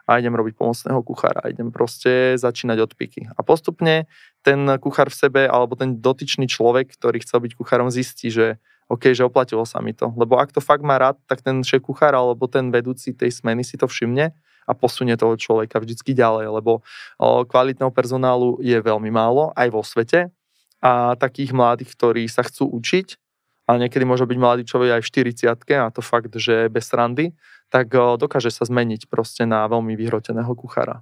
[0.03, 1.47] a idem robiť pomocného kuchára.
[1.47, 3.29] Idem proste začínať od piky.
[3.31, 4.09] A postupne
[4.43, 8.59] ten kuchár v sebe alebo ten dotyčný človek, ktorý chcel byť kuchárom, zistí, že
[8.93, 10.13] OK, že oplatilo sa mi to.
[10.13, 13.65] Lebo ak to fakt má rád, tak ten šéf kuchár alebo ten vedúci tej smeny
[13.65, 14.29] si to všimne
[14.63, 16.85] a posunie toho človeka vždycky ďalej, lebo
[17.19, 20.29] kvalitného personálu je veľmi málo aj vo svete
[20.79, 23.19] a takých mladých, ktorí sa chcú učiť,
[23.63, 27.31] a niekedy môže byť mladý človek aj v 40 a to fakt, že bez randy,
[27.71, 30.99] tak dokáže sa zmeniť proste na veľmi vyhroteného kuchára.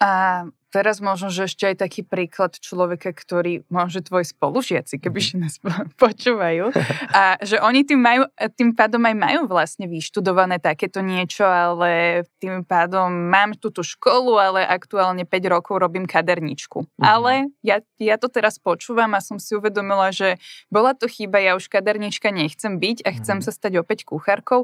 [0.00, 5.36] A teraz možno, že ešte aj taký príklad človeka, ktorý možno tvoji spolužiaci, keby Mhm.
[5.36, 5.68] nás po-
[6.08, 6.70] počúvajú,
[7.10, 12.62] a že oni tým, majú, tým pádom aj majú vlastne vyštudované takéto niečo, ale tým
[12.62, 16.86] pádom mám túto školu, ale aktuálne 5 rokov robím kaderničku.
[16.86, 17.02] Mhm.
[17.02, 21.52] Ale ja, ja to teraz počúvam a som si uvedomila, že bola to chyba, ja
[21.52, 23.44] už kadernička nechcem byť a chcem Mhm.
[23.44, 24.62] sa stať opäť kuchárkou.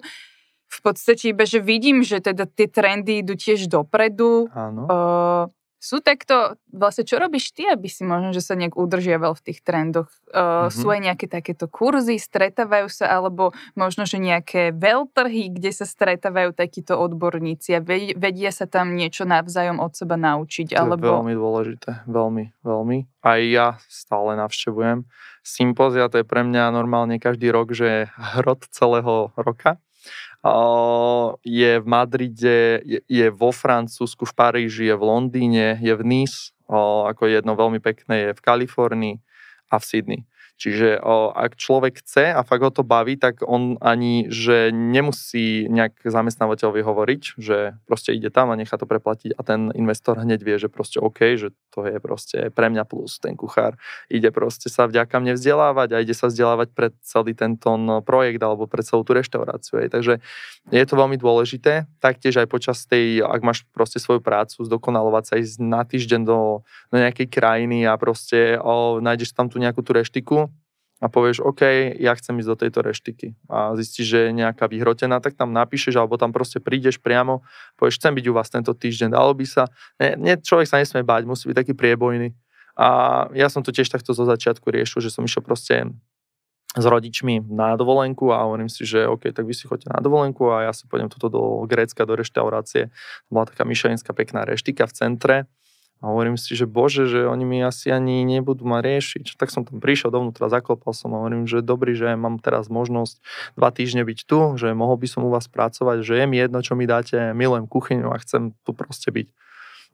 [0.66, 4.82] V podstate iba, že vidím, že teda tie trendy idú tiež dopredu, Áno.
[4.84, 5.44] Uh,
[5.76, 9.60] sú takto, vlastne čo robíš ty, aby si možno, že sa nejak udržiaval v tých
[9.62, 10.08] trendoch?
[10.32, 10.74] Uh, Mhm.
[10.74, 16.56] Sú aj nejaké takéto kurzy, stretávajú sa, alebo možno, že nejaké veľtrhy, kde sa stretávajú
[16.56, 21.04] takíto odborníci a ve- vedia sa tam niečo navzájom od seba naučiť, To alebo...
[21.06, 22.98] je veľmi dôležité, veľmi, veľmi.
[23.22, 25.06] Aj ja stále navštevujem
[25.46, 28.02] sympózia, to je pre mňa normálne každý rok, že je
[28.42, 29.78] hrot celého roka.
[31.42, 36.52] Je v Madride, je, je vo Francúzsku, v Paríži, je v Londýne, je v Nice,
[36.68, 39.16] ako jedno veľmi pekné, je v Kalifornii
[39.70, 40.20] a v Sydney.
[40.56, 45.68] Čiže o, ak človek chce a fakt ho to baví, tak on ani, že nemusí
[45.68, 50.40] nejak zamestnávateľovi hovoriť, že proste ide tam a nechá to preplatiť a ten investor hneď
[50.40, 53.76] vie, že proste OK, že to je proste pre mňa plus, ten kuchár
[54.08, 57.68] ide proste sa vďaka mne vzdelávať a ide sa vzdelávať pre celý tento
[58.08, 59.84] projekt alebo pre celú tú reštauráciu.
[59.84, 59.92] Aj.
[59.92, 60.24] Takže
[60.72, 61.84] je to veľmi dôležité.
[62.00, 66.64] Taktiež aj počas tej, ak máš proste svoju prácu, zdokonalovať sa ísť na týždeň do,
[66.88, 70.45] do nejakej krajiny a proste o, nájdeš tam tú nejakú tú reštiku
[70.96, 75.20] a povieš, OK, ja chcem ísť do tejto reštiky a zistíš, že je nejaká vyhrotená,
[75.20, 77.44] tak tam napíšeš alebo tam proste prídeš priamo,
[77.76, 79.68] povieš, chcem byť u vás tento týždeň, dalo by sa.
[80.00, 82.32] Nie, nie, človek sa nesmie báť, musí byť taký priebojný.
[82.76, 82.88] A
[83.36, 85.92] ja som to tiež takto zo začiatku riešil, že som išiel proste
[86.76, 90.48] s rodičmi na dovolenku a hovorím si, že OK, tak vy si chodíte na dovolenku
[90.52, 92.92] a ja si pôjdem toto do Grécka, do reštaurácie.
[93.32, 95.36] Bola taká myšelinská pekná reštika v centre
[96.04, 99.40] a hovorím si, že bože, že oni mi asi ani nebudú ma riešiť.
[99.40, 103.24] Tak som tam prišiel dovnútra, zaklopal som a hovorím, že dobrý, že mám teraz možnosť
[103.56, 106.60] dva týždne byť tu, že mohol by som u vás pracovať, že je mi jedno,
[106.60, 109.28] čo mi dáte, milujem kuchyňu a chcem tu proste byť.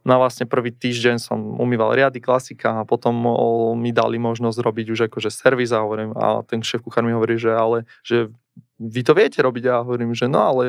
[0.02, 3.14] No a vlastne prvý týždeň som umýval riady, klasika a potom
[3.78, 7.38] mi dali možnosť robiť už akože servis a hovorím, a ten šéf kuchár mi hovorí,
[7.38, 8.26] že ale, že
[8.82, 10.64] vy to viete robiť a hovorím, že no ale,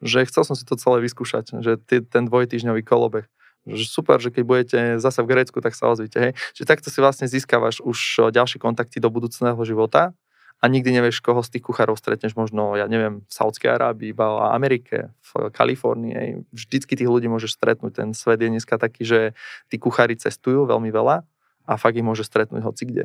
[0.00, 3.28] že chcel som si to celé vyskúšať, že ten dvojtýždňový kolobeh
[3.74, 6.16] že super, že keď budete zase v Grécku, tak sa ozvite.
[6.16, 6.32] Hej.
[6.56, 10.16] Čiže takto si vlastne získavaš už ďalšie kontakty do budúcného života
[10.58, 14.20] a nikdy nevieš, koho z tých kuchárov stretneš možno, ja neviem, v Saudskej Arábii, v
[14.50, 16.50] Amerike, v Kalifornii.
[16.50, 18.02] Vždycky tých ľudí môžeš stretnúť.
[18.02, 19.20] Ten svet je dneska taký, že
[19.70, 21.22] tí kuchári cestujú veľmi veľa
[21.68, 23.04] a fakt ich môže stretnúť hoci kde.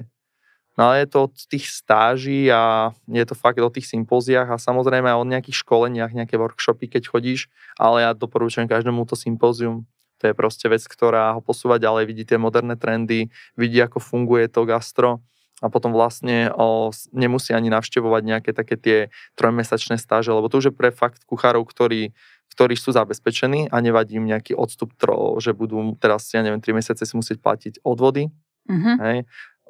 [0.73, 4.57] No ale je to od tých stáží a je to fakt o tých sympóziách a
[4.57, 7.45] samozrejme aj o nejakých školeniach, nejaké workshopy, keď chodíš,
[7.77, 9.85] ale ja doporučujem každému to sympózium
[10.23, 13.27] to je proste vec, ktorá ho posúva ďalej, vidí tie moderné trendy,
[13.59, 15.19] vidí, ako funguje to gastro
[15.59, 18.97] a potom vlastne o, nemusí ani navštevovať nejaké také tie
[19.35, 22.15] trojmesačné stáže, lebo to už je pre fakt kuchárov, ktorí,
[22.51, 26.79] ktorí sú zabezpečení a nevadí im nejaký odstup, tro, že budú teraz, ja neviem, 3
[26.79, 28.27] mesiace si musieť platiť odvody.
[28.67, 28.95] Mm-hmm.
[28.99, 29.17] Hej,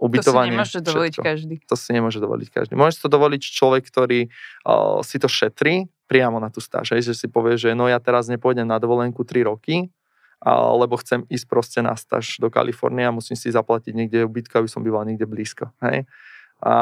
[0.02, 0.54] ubytovanie.
[0.58, 1.26] To si nemôže dovoliť všetko.
[1.26, 1.56] každý.
[1.70, 2.74] To si nemôže dovoliť každý.
[2.74, 4.20] Môže to dovoliť človek, ktorý
[4.66, 6.98] o, si to šetrí priamo na tú stáž.
[6.98, 9.94] Hej, že si povie, že no ja teraz nepôjdem na dovolenku 3 roky,
[10.52, 14.70] lebo chcem ísť proste na staž do Kalifornie a musím si zaplatiť niekde ubytko, aby
[14.70, 15.72] som býval niekde blízko.
[15.80, 16.04] Hej?
[16.60, 16.74] A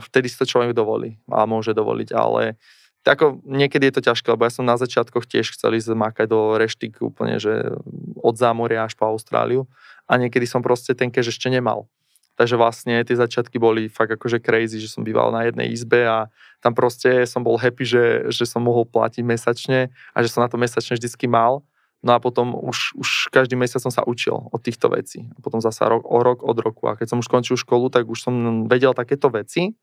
[0.00, 2.56] vtedy si to človek dovolí a môže dovoliť, ale
[3.00, 6.60] ako niekedy je to ťažké, lebo ja som na začiatkoch tiež chcel ísť makať do
[6.60, 7.72] reštik úplne, že
[8.20, 9.64] od zámoria až po Austráliu
[10.04, 11.88] a niekedy som proste ten cash ešte nemal.
[12.36, 16.28] Takže vlastne tie začiatky boli fakt akože crazy, že som býval na jednej izbe a
[16.60, 20.48] tam proste som bol happy, že, že som mohol platiť mesačne a že som na
[20.48, 21.64] to mesačne vždycky mal
[22.00, 25.28] No a potom už, už každý mesiac som sa učil od týchto vecí.
[25.36, 26.88] A potom zasa rok, o rok od roku.
[26.88, 28.34] A keď som už skončil školu, tak už som
[28.64, 29.76] vedel takéto veci,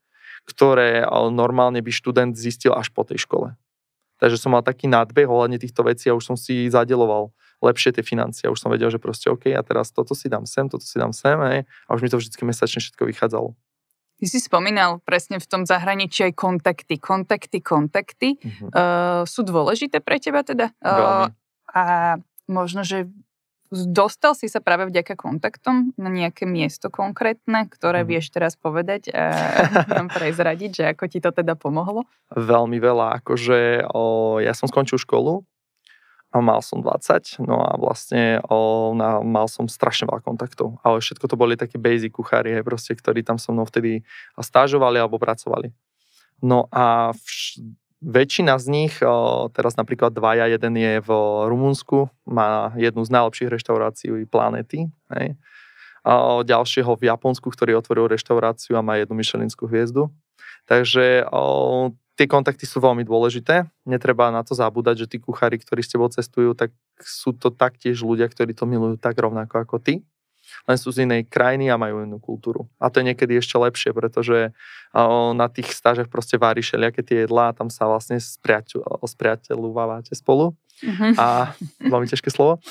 [0.50, 3.54] ktoré normálne by študent zistil až po tej škole.
[4.18, 7.30] Takže som mal taký nadbeh ohľadne týchto vecí a už som si zadeloval
[7.62, 8.50] lepšie tie financie.
[8.50, 11.14] Už som vedel, že proste OK, a teraz toto si dám sem, toto si dám
[11.14, 13.54] sem, hej, a už mi to vždy mesačne všetko vychádzalo.
[14.18, 16.98] Ty si spomínal presne v tom zahraničí aj kontakty.
[16.98, 18.34] Kontakty, kontakty.
[18.42, 18.66] Uh-huh.
[18.74, 20.74] Uh, sú dôležité pre teba teda?
[20.82, 21.30] Uh,
[21.72, 22.16] a
[22.48, 23.06] možno, že
[23.70, 28.08] dostal si sa práve vďaka kontaktom na nejaké miesto konkrétne, ktoré mm.
[28.08, 29.24] vieš teraz povedať a
[30.00, 32.08] nám prezradiť, že ako ti to teda pomohlo?
[32.32, 35.44] Veľmi veľa, akože o, ja som skončil školu
[36.28, 41.00] a mal som 20, no a vlastne o, na, mal som strašne veľa kontaktov, ale
[41.00, 44.04] všetko to boli také basic kuchári, hej, proste, ktorí tam so mnou vtedy
[44.36, 45.72] stážovali alebo pracovali.
[46.44, 47.64] No a vš-
[47.98, 48.94] Väčšina z nich,
[49.58, 51.10] teraz napríklad dvaja, jeden je v
[51.50, 54.86] Rumunsku, má jednu z najlepších reštaurácií planety.
[55.10, 55.34] Hej.
[56.06, 60.14] A ďalšieho v Japonsku, ktorý otvoril reštauráciu a má jednu myšelinskú hviezdu.
[60.70, 63.66] Takže o, tie kontakty sú veľmi dôležité.
[63.82, 66.70] Netreba na to zabúdať, že tí kuchári, ktorí s tebou cestujú, tak
[67.02, 70.06] sú to taktiež ľudia, ktorí to milujú tak rovnako ako ty
[70.68, 72.68] len sú z inej krajiny a majú inú kultúru.
[72.80, 74.52] A to je niekedy ešte lepšie, pretože
[75.34, 78.16] na tých stážach proste váriš všelijaké tie jedlá a tam sa vlastne
[79.04, 80.56] spriateľovávate spolu.
[80.78, 81.18] Mm-hmm.
[81.18, 82.62] A veľmi ťažké slovo.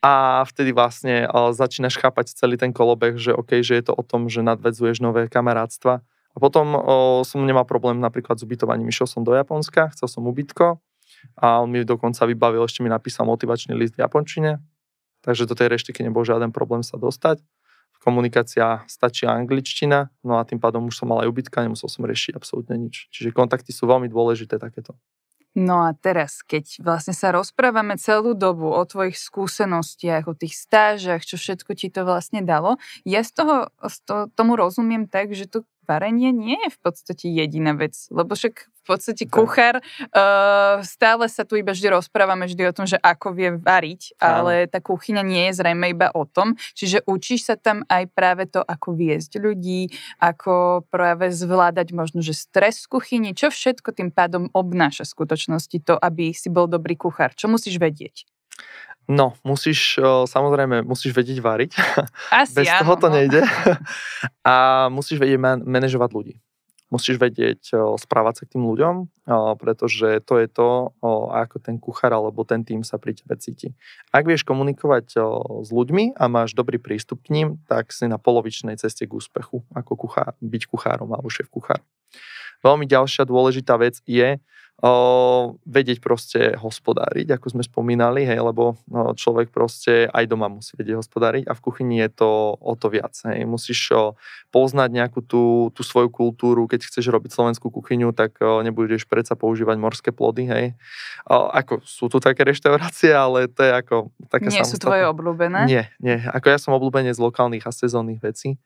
[0.00, 4.32] A vtedy vlastne začínaš chápať celý ten kolobeh, že OK, že je to o tom,
[4.32, 6.00] že nadvedzuješ nové kamarátstva.
[6.30, 6.78] A potom o,
[7.26, 8.88] som nemal problém napríklad s ubytovaním.
[8.88, 10.78] Išiel som do Japonska, chcel som ubytko
[11.36, 14.62] a on mi dokonca vybavil, ešte mi napísal motivačný list v japončine
[15.24, 17.40] takže do tej reštiky nebol žiaden problém sa dostať.
[18.00, 22.32] Komunikácia stačí angličtina, no a tým pádom už som mal aj ubytka, nemusel som riešiť
[22.32, 23.12] absolútne nič.
[23.12, 24.96] Čiže kontakty sú veľmi dôležité takéto.
[25.52, 31.26] No a teraz, keď vlastne sa rozprávame celú dobu o tvojich skúsenostiach, o tých stážach,
[31.26, 35.50] čo všetko ti to vlastne dalo, ja z toho, z toho tomu rozumiem tak, že
[35.50, 41.26] to varenie nie je v podstate jediná vec, lebo však v podstate kuchár, uh, stále
[41.26, 45.22] sa tu iba vždy rozprávame vždy o tom, že ako vie variť, ale tá kuchyňa
[45.26, 49.42] nie je zrejme iba o tom, čiže učíš sa tam aj práve to, ako viesť
[49.42, 49.90] ľudí,
[50.22, 55.76] ako práve zvládať možno, že stres v kuchyni, čo všetko tým pádom obnáša v skutočnosti
[55.82, 58.30] to, aby si bol dobrý kuchár, čo musíš vedieť.
[59.10, 59.98] No, musíš,
[60.30, 61.74] samozrejme, musíš vedieť variť.
[62.30, 63.18] Asi Bez toho to no.
[63.18, 63.42] nejde.
[64.46, 66.34] A musíš vedieť man- manažovať ľudí.
[66.90, 67.70] Musíš vedieť
[68.02, 69.06] správať sa k tým ľuďom,
[69.62, 70.90] pretože to je to,
[71.30, 73.70] ako ten kuchár alebo ten tým sa pri tebe cíti.
[74.10, 75.14] Ak vieš komunikovať
[75.62, 79.62] s ľuďmi a máš dobrý prístup k ním, tak si na polovičnej ceste k úspechu,
[79.70, 81.78] ako kuchár, byť kuchárom alebo šéf kuchár.
[82.66, 84.42] Veľmi ďalšia dôležitá vec je,
[84.80, 84.92] o,
[85.68, 91.04] vedieť proste hospodáriť, ako sme spomínali, hej, lebo no, človek proste aj doma musí vedieť
[91.04, 93.12] hospodáriť a v kuchyni je to o to viac.
[93.28, 93.44] Hej.
[93.44, 94.16] Musíš o,
[94.48, 99.36] poznať nejakú tú, tú svoju kultúru, keď chceš robiť slovenskú kuchyňu, tak o, nebudeš predsa
[99.36, 100.66] používať morské plody, hej.
[101.28, 103.96] O, ako sú tu také reštaurácie, ale to je ako
[104.32, 105.68] také Nie sú tvoje obľúbené?
[105.68, 106.16] Nie, nie.
[106.32, 108.56] Ako ja som obľúbený z lokálnych a sezónnych vecí.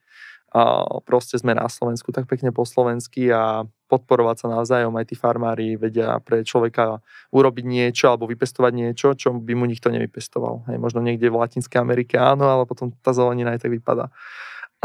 [0.55, 5.15] A proste sme na Slovensku tak pekne po slovensky a podporovať sa navzájom, aj tí
[5.19, 7.03] farmári vedia pre človeka
[7.35, 10.71] urobiť niečo alebo vypestovať niečo, čo by mu nikto nevypestoval.
[10.71, 14.07] Hej, možno niekde v Latinskej Amerike áno, ale potom tá zelenina aj tak vypadá.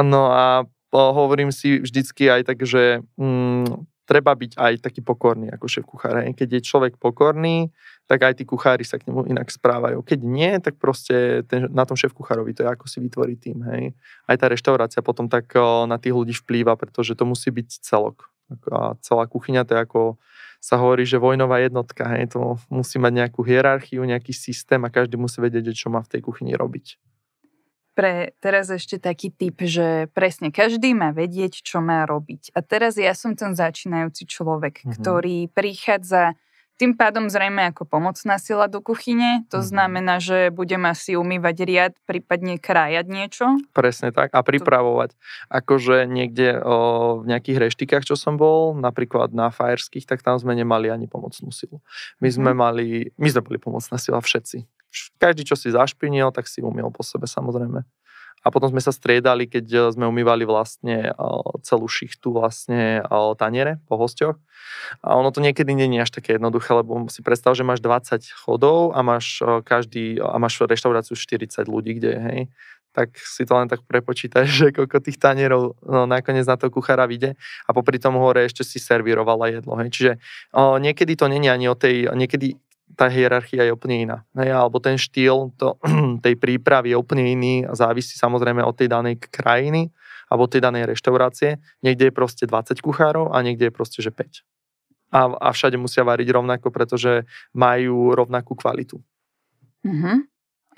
[0.03, 5.71] No a hovorím si vždycky aj tak, že mm, treba byť aj taký pokorný ako
[5.71, 6.19] šéf kuchár.
[6.35, 7.71] Keď je človek pokorný,
[8.11, 10.03] tak aj tí kuchári sa k nemu inak správajú.
[10.03, 13.63] Keď nie, tak proste ten, na tom šéf kuchárovi to je ako si vytvorí tým.
[13.71, 13.95] Hej.
[14.27, 15.55] Aj tá reštaurácia potom tak
[15.87, 18.35] na tých ľudí vplýva, pretože to musí byť celok.
[18.75, 20.01] A celá kuchyňa to je ako
[20.59, 25.15] sa hovorí, že vojnová jednotka, hej, to musí mať nejakú hierarchiu, nejaký systém a každý
[25.15, 26.99] musí vedieť, čo má v tej kuchyni robiť.
[27.95, 32.53] Pre teraz ešte taký typ, že presne každý má vedieť, čo má robiť.
[32.53, 34.95] A teraz ja som ten začínajúci človek, mm-hmm.
[34.99, 36.35] ktorý prichádza
[36.81, 39.45] tým pádom zrejme ako pomocná sila do kuchyne.
[39.53, 39.69] To mm-hmm.
[39.69, 43.61] znamená, že budem asi umývať riad, prípadne krájať niečo.
[43.77, 44.33] Presne tak.
[44.33, 45.13] A pripravovať.
[45.53, 50.57] Akože niekde o, v nejakých reštikách, čo som bol, napríklad na fajerských, tak tam sme
[50.57, 51.85] nemali ani pomocnú silu.
[52.25, 52.65] My sme mm-hmm.
[52.65, 52.87] mali,
[53.21, 54.65] my sme boli pomocná sila všetci.
[55.21, 57.85] Každý, čo si zašpinil, tak si umiel po sebe samozrejme
[58.41, 63.33] a potom sme sa striedali, keď eh, sme umývali vlastne eh, celú šichtu vlastne eh,
[63.37, 64.37] taniere po hosťoch.
[65.05, 68.23] A ono to niekedy nie je až také jednoduché, lebo si predstav, že máš 20
[68.45, 72.41] chodov a máš každý, a máš reštauráciu 40 ľudí, kde hej,
[72.91, 77.07] tak si to len tak prepočítaj, že koľko tých tanierov no, nakoniec na to kuchára
[77.07, 79.79] vyjde a popri tom hore ešte si servírovala jedlo.
[79.79, 79.89] Hej.
[79.95, 80.13] Čiže
[80.55, 82.59] o, niekedy to není ani o tej, niekedy
[83.01, 84.19] tá hierarchia je úplne iná.
[84.37, 85.81] Hej, alebo ten štýl to,
[86.25, 89.89] tej prípravy je úplne iný a závisí samozrejme od tej danej krajiny
[90.29, 91.57] alebo tej danej reštaurácie.
[91.81, 94.45] Niekde je proste 20 kuchárov a niekde je proste, že 5.
[95.17, 97.25] A, a všade musia variť rovnako, pretože
[97.57, 99.01] majú rovnakú kvalitu.
[99.83, 100.17] Mm-hmm.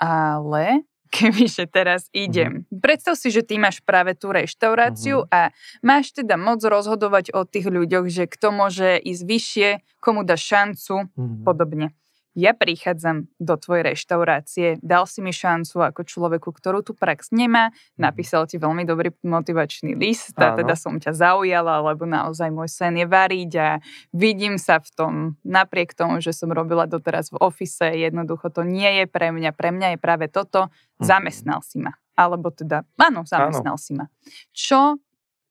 [0.01, 2.65] Ale kebyže teraz idem.
[2.65, 2.81] Mm-hmm.
[2.81, 5.35] Predstav si, že ty máš práve tú reštauráciu mm-hmm.
[5.37, 5.53] a
[5.85, 9.69] máš teda moc rozhodovať o tých ľuďoch, že kto môže ísť vyššie,
[10.01, 11.45] komu dá šancu, mm-hmm.
[11.45, 11.93] podobne
[12.33, 17.69] ja prichádzam do tvojej reštaurácie, dal si mi šancu ako človeku, ktorú tu prax nemá,
[17.69, 18.01] mhm.
[18.01, 22.97] napísal ti veľmi dobrý motivačný list a teda som ťa zaujala, lebo naozaj môj sen
[22.97, 23.69] je variť a
[24.11, 25.13] vidím sa v tom,
[25.45, 29.69] napriek tomu, že som robila doteraz v ofise, jednoducho to nie je pre mňa, pre
[29.69, 31.05] mňa je práve toto, mhm.
[31.05, 31.93] zamestnal si ma.
[32.13, 33.81] Alebo teda, áno, zamestnal áno.
[33.81, 34.05] si ma.
[34.53, 35.01] Čo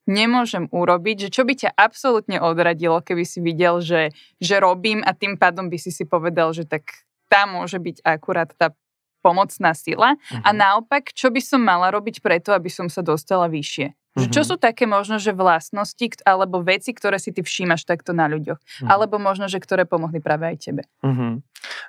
[0.06, 4.10] nemôžem urobiť, že čo by ťa absolútne odradilo, keby si videl, že,
[4.42, 8.50] že robím a tým pádom by si si povedal, že tak tam môže byť akurát
[8.52, 8.74] tá
[9.22, 10.42] pomocná sila uh-huh.
[10.42, 10.58] a mhm.
[10.58, 13.94] naopak, čo by som mala robiť preto, aby som sa dostala vyššie.
[14.12, 14.28] Uh-huh.
[14.28, 14.48] Čo mhm.
[14.50, 18.58] sú také možno, že vlastnosti alebo veci, ktoré si ty všímaš takto na ľuďoch?
[18.58, 18.88] Uh-huh.
[18.90, 20.82] Alebo možno, že ktoré pomohli práve aj tebe?
[21.00, 21.40] Uh-huh.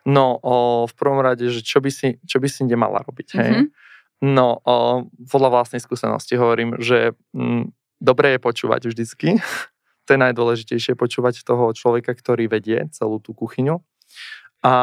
[0.05, 3.51] No, o, v prvom rade, že čo by si, čo by si nemala robiť, hej?
[3.51, 3.67] Uh-huh.
[4.23, 9.39] No, o, podľa vlastnej skúsenosti hovorím, že m, mm, dobre je počúvať vždycky.
[10.05, 13.79] to je najdôležitejšie, počúvať toho človeka, ktorý vedie celú tú kuchyňu.
[14.63, 14.73] A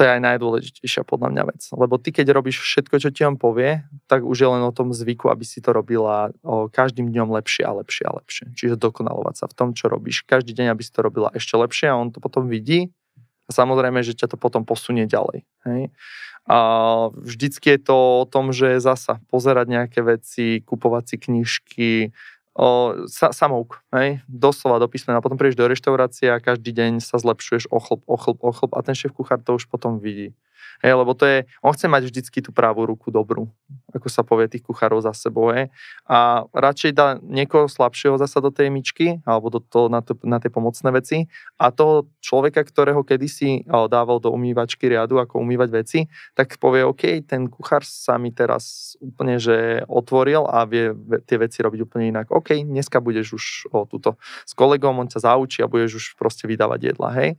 [0.00, 1.60] to je aj najdôležitejšia podľa mňa vec.
[1.76, 4.96] Lebo ty, keď robíš všetko, čo ti on povie, tak už je len o tom
[4.96, 8.46] zvyku, aby si to robila o, každým dňom lepšie a lepšie a lepšie.
[8.56, 10.24] Čiže dokonalovať sa v tom, čo robíš.
[10.24, 12.88] Každý deň, aby si to robila ešte lepšie a on to potom vidí.
[13.50, 15.44] Samozrejme, že ťa to potom posunie ďalej.
[15.66, 15.90] Hej?
[16.48, 16.58] A
[17.14, 21.92] vždycky je to o tom, že zasa pozerať nejaké veci, kupovať si knižky,
[22.56, 25.22] o, sa, samouk, hej, doslova do písmena.
[25.22, 28.72] Potom prídeš do reštaurácie a každý deň sa zlepšuješ o chlb, o chlb, o chlb
[28.74, 30.34] a ten šéf kuchár to už potom vidí.
[30.80, 33.50] Hej, lebo to je, on chce mať vždycky tú pravú ruku dobrú,
[33.90, 35.50] ako sa povie tých kuchárov za sebou.
[35.50, 35.68] Hej.
[36.06, 40.38] A radšej dá niekoho slabšieho zasa do tej myčky, alebo do toho, na, to, na
[40.38, 41.26] tie pomocné veci.
[41.58, 45.98] A toho človeka, ktorého kedysi dával do umývačky riadu, ako umývať veci,
[46.38, 50.92] tak povie, OK, ten kuchár sa mi teraz úplne že otvoril a vie
[51.26, 52.30] tie veci robiť úplne inak.
[52.30, 56.44] OK, dneska budeš už o, túto s kolegom, on ťa zaučí a budeš už proste
[56.44, 57.08] vydávať jedla.
[57.16, 57.30] Hej.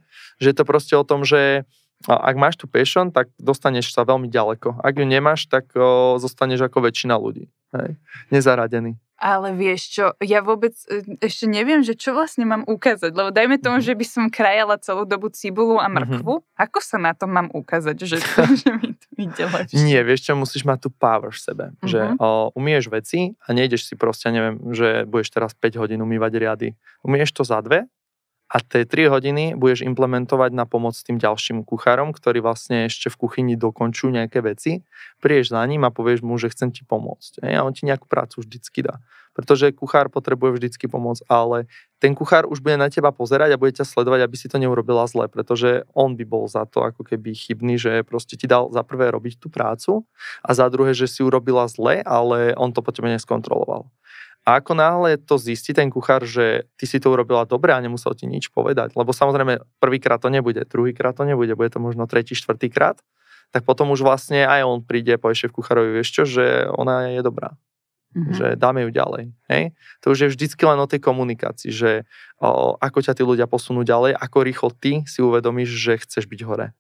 [0.42, 1.64] Že je to proste o tom, že
[2.08, 4.82] ak máš tú passion, tak dostaneš sa veľmi ďaleko.
[4.82, 7.52] Ak ju nemáš, tak o, zostaneš ako väčšina ľudí.
[7.72, 7.96] Hej.
[8.34, 8.98] Nezaradený.
[9.22, 13.62] Ale vieš čo, ja vôbec e, ešte neviem, že čo vlastne mám ukázať, lebo dajme
[13.62, 13.94] tomu, mm-hmm.
[13.94, 15.94] že by som krajala celú dobu cibulu a mhm.
[15.94, 16.34] mrkvu.
[16.42, 16.64] Mm-hmm.
[16.66, 19.78] Ako sa na to mám ukázať, že, to, že mi to ide lepšie?
[19.86, 21.66] Nie, vieš čo, musíš mať tú power v sebe.
[21.70, 21.86] Mm-hmm.
[21.86, 26.42] Že o, umieš veci a nejdeš si proste, neviem, že budeš teraz 5 hodín umývať
[26.42, 26.70] riady.
[27.06, 27.86] Umieš to za dve
[28.52, 33.16] a tie 3 hodiny budeš implementovať na pomoc tým ďalším kuchárom, ktorí vlastne ešte v
[33.24, 34.84] kuchyni dokončujú nejaké veci.
[35.24, 37.48] Prieš za ním a povieš mu, že chcem ti pomôcť.
[37.48, 39.00] A on ti nejakú prácu vždycky dá.
[39.32, 41.72] Pretože kuchár potrebuje vždycky pomôcť, ale
[42.04, 45.08] ten kuchár už bude na teba pozerať a bude ťa sledovať, aby si to neurobila
[45.08, 48.84] zle, pretože on by bol za to ako keby chybný, že proste ti dal za
[48.84, 50.04] prvé robiť tú prácu
[50.44, 53.88] a za druhé, že si urobila zle, ale on to po tebe neskontroloval.
[54.42, 58.18] A ako náhle to zistí ten kuchár, že ty si to urobila dobre a nemusel
[58.18, 62.34] ti nič povedať, lebo samozrejme prvýkrát to nebude, druhýkrát to nebude, bude to možno tretí,
[62.34, 62.98] štvrtýkrát,
[63.54, 67.22] tak potom už vlastne aj on príde povie šéf kuchárovi, vieš čo, že ona je
[67.22, 67.54] dobrá.
[68.12, 68.36] Mm-hmm.
[68.36, 69.24] Že dáme ju ďalej.
[69.48, 69.64] Hej?
[70.04, 72.04] To už je vždycky len o tej komunikácii, že
[72.44, 76.42] o, ako ťa tí ľudia posunú ďalej, ako rýchlo ty si uvedomíš, že chceš byť
[76.44, 76.76] hore.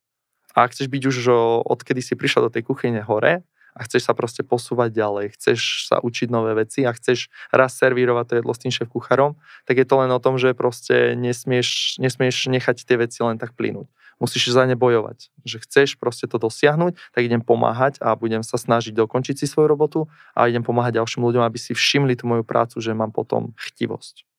[0.52, 4.08] A ak chceš byť už, o, odkedy si prišla do tej kuchyne hore, a chceš
[4.08, 8.54] sa proste posúvať ďalej, chceš sa učiť nové veci a chceš raz servírovať to jedlo
[8.56, 12.84] s tým šéf kucharom, tak je to len o tom, že proste nesmieš, nesmieš nechať
[12.84, 13.88] tie veci len tak plynúť.
[14.22, 15.34] Musíš za ne bojovať.
[15.50, 19.66] Že chceš proste to dosiahnuť, tak idem pomáhať a budem sa snažiť dokončiť si svoju
[19.66, 20.00] robotu
[20.38, 24.31] a idem pomáhať ďalším ľuďom, aby si všimli tú moju prácu, že mám potom chtivosť.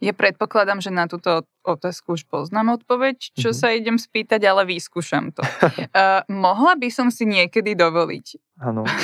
[0.00, 3.60] Ja predpokladám, že na túto otázku už poznám odpoveď, čo mm-hmm.
[3.60, 5.44] sa idem spýtať, ale vyskúšam to.
[5.44, 8.26] uh, mohla by som si niekedy dovoliť
[8.64, 8.88] Áno.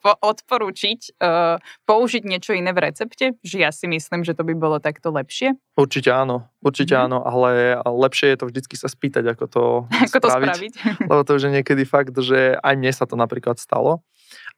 [0.00, 3.36] odporúčiť uh, použiť niečo iné v recepte?
[3.40, 5.56] Že ja si myslím, že to by bolo takto lepšie?
[5.76, 7.00] Určite áno, určite mm.
[7.08, 9.64] áno, ale lepšie je to vždycky sa spýtať, ako to,
[10.08, 10.72] ako spraviť, to spraviť.
[11.08, 14.04] Lebo to už je niekedy fakt, že aj mne sa to napríklad stalo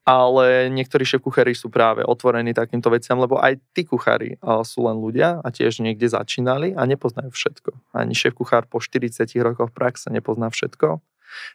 [0.03, 4.35] ale niektorí šéf kuchári sú práve otvorení takýmto veciam, lebo aj tí kuchári
[4.67, 7.95] sú len ľudia a tiež niekde začínali a nepoznajú všetko.
[7.95, 10.99] Ani šéf kuchár po 40 rokoch praxe nepozná všetko.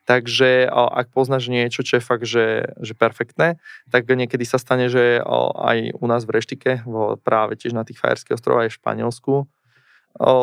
[0.10, 3.62] Takže ak poznáš niečo, čo je fakt, že, že perfektné,
[3.93, 5.22] tak niekedy sa stane, že
[5.54, 6.82] aj u nás v reštike,
[7.22, 9.34] práve tiež na tých Fajerských ostrovoch aj v Španielsku,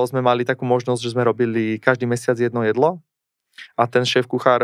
[0.07, 3.03] sme mali takú možnosť, že sme robili každý mesiac jedno jedlo
[3.75, 4.63] a ten šéf kuchár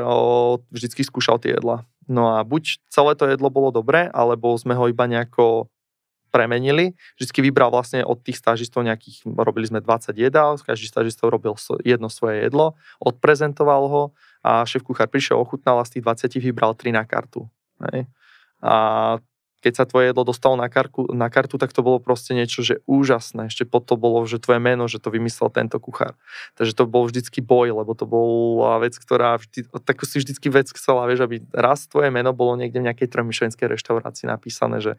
[0.70, 1.82] vždycky skúšal tie jedla.
[2.10, 5.70] No a buď celé to jedlo bolo dobré, alebo sme ho iba nejako
[6.34, 6.94] premenili.
[7.18, 12.10] Vždycky vybral vlastne od tých stážistov nejakých, robili sme 20 jedál, každý stážistov robil jedno
[12.10, 14.02] svoje jedlo, odprezentoval ho
[14.42, 17.46] a šéf kuchár prišiel, ochutnal a z tých 20 vybral 3 na kartu.
[17.90, 18.06] Hej.
[18.62, 18.74] A
[19.60, 22.80] keď sa tvoje jedlo dostalo na, karku, na kartu, tak to bolo proste niečo, že
[22.88, 23.52] úžasné.
[23.52, 26.16] Ešte pod to bolo, že tvoje meno, že to vymyslel tento kuchár.
[26.56, 30.72] Takže to bol vždycky boj, lebo to bola vec, ktorá vždy, takú si vždycky vec
[30.72, 34.96] chcela, vieš, aby raz tvoje meno bolo niekde v nejakej trojmyšlenskej reštaurácii napísané, že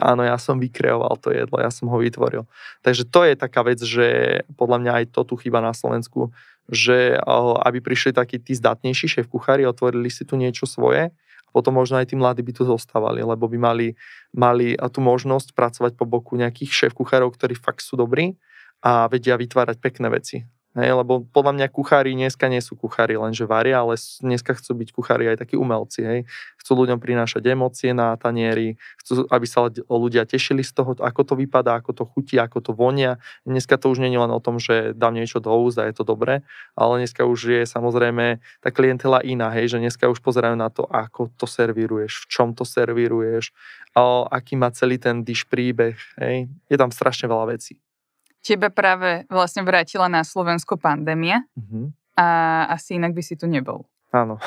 [0.00, 2.48] áno, ja som vykreoval to jedlo, ja som ho vytvoril.
[2.80, 6.32] Takže to je taká vec, že podľa mňa aj to tu chýba na Slovensku,
[6.68, 7.16] že
[7.64, 11.12] aby prišli takí tí zdatnejší šéf kuchári, otvorili si tu niečo svoje,
[11.54, 13.88] potom možno aj tí mladí by tu zostávali, lebo by mali,
[14.34, 18.36] mali tú možnosť pracovať po boku nejakých šéf kuchárov, ktorí fakt sú dobrí
[18.82, 20.57] a vedia vytvárať pekné veci.
[20.76, 24.76] Hej, lebo podľa mňa kuchári dneska nie sú kuchári len že varia, ale dneska chcú
[24.76, 26.04] byť kuchári aj takí umelci.
[26.04, 26.20] Hej.
[26.60, 31.34] Chcú ľuďom prinášať emócie na tanieri, chcú, aby sa ľudia tešili z toho, ako to
[31.40, 33.16] vypadá, ako to chutí, ako to vonia.
[33.48, 35.96] Dneska to už nie je len o tom, že dám niečo do úst a je
[35.96, 36.44] to dobré,
[36.76, 40.84] ale dneska už je samozrejme tá klientela iná, hej, že dneska už pozerajú na to,
[40.84, 43.56] ako to servíruješ, v čom to servíruješ,
[44.30, 45.96] aký má celý ten diš príbeh.
[46.20, 46.52] Hej.
[46.68, 47.80] Je tam strašne veľa vecí.
[48.48, 52.16] Tebe práve vlastne vrátila na Slovensko pandémia mm-hmm.
[52.16, 52.26] a
[52.72, 53.84] asi inak by si tu nebol.
[54.08, 54.40] Áno.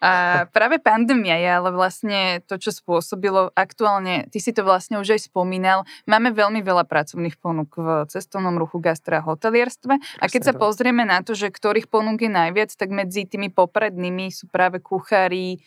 [0.00, 5.12] A práve pandémia je ale vlastne to, čo spôsobilo aktuálne, ty si to vlastne už
[5.12, 10.42] aj spomínal, máme veľmi veľa pracovných ponúk v cestovnom ruchu, gastra a hotelierstve a keď
[10.48, 14.80] sa pozrieme na to, že ktorých ponúk je najviac, tak medzi tými poprednými sú práve
[14.80, 15.60] kuchári,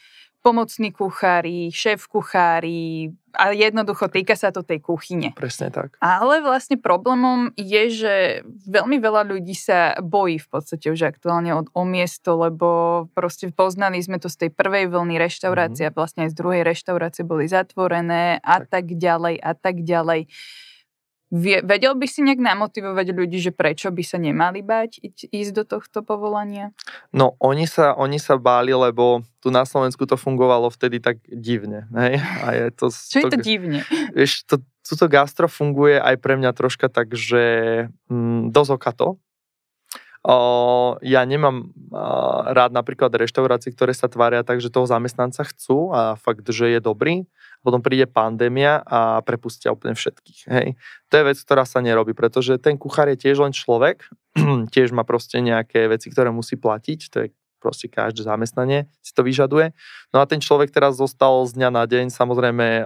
[0.45, 5.33] pomocní kuchári, šéf kuchári a jednoducho týka sa to tej kuchyne.
[5.33, 5.97] Presne tak.
[5.97, 8.15] Ale vlastne problémom je, že
[8.69, 12.69] veľmi veľa ľudí sa bojí v podstate už aktuálne o, o miesto, lebo
[13.17, 15.97] proste poznali sme to z tej prvej vlny reštaurácie mm-hmm.
[15.97, 18.69] a vlastne aj z druhej reštaurácie boli zatvorené a tak.
[18.69, 20.29] tak ďalej a tak ďalej.
[21.35, 25.03] Vedel by si nejak namotivovať ľudí, že prečo by sa nemali bať
[25.35, 26.71] ísť do tohto povolania?
[27.11, 31.91] No, oni sa, oni sa báli, lebo tu na Slovensku to fungovalo vtedy tak divne.
[31.91, 32.23] Hej?
[32.23, 33.79] A je to, Čo to, je to divne?
[34.15, 37.43] Vieš, to, to gastro funguje aj pre mňa troška tak, že
[38.07, 39.07] mm, dosť okato.
[41.05, 41.69] Ja nemám
[42.49, 46.81] rád napríklad reštaurácie, ktoré sa tvária tak, že toho zamestnanca chcú a fakt, že je
[46.81, 47.29] dobrý
[47.65, 50.39] potom príde pandémia a prepustia úplne všetkých.
[50.53, 50.77] Hej.
[51.09, 54.05] To je vec, ktorá sa nerobí, pretože ten kuchár je tiež len človek,
[54.75, 59.25] tiež má proste nejaké veci, ktoré musí platiť, to je proste každé zamestnanie si to
[59.25, 59.73] vyžaduje.
[60.13, 62.85] No a ten človek teraz zostal z dňa na deň samozrejme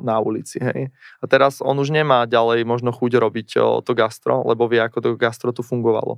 [0.00, 0.56] na ulici.
[0.56, 0.88] Hej.
[1.20, 3.48] A teraz on už nemá ďalej možno chuť robiť
[3.84, 6.16] to gastro, lebo vie, ako to gastro tu fungovalo.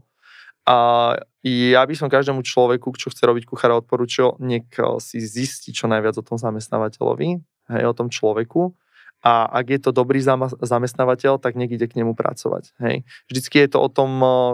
[0.67, 1.15] A
[1.47, 4.69] ja by som každému človeku, čo chce robiť kuchára, odporúčil, nech
[5.01, 7.29] si zistí čo najviac o tom zamestnávateľovi,
[7.73, 8.75] hej, o tom človeku
[9.19, 10.23] a ak je to dobrý
[10.63, 12.71] zamestnávateľ, tak ide k nemu pracovať.
[12.79, 13.03] Hej.
[13.27, 14.11] Vždycky je to o tom,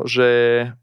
[0.09, 0.29] že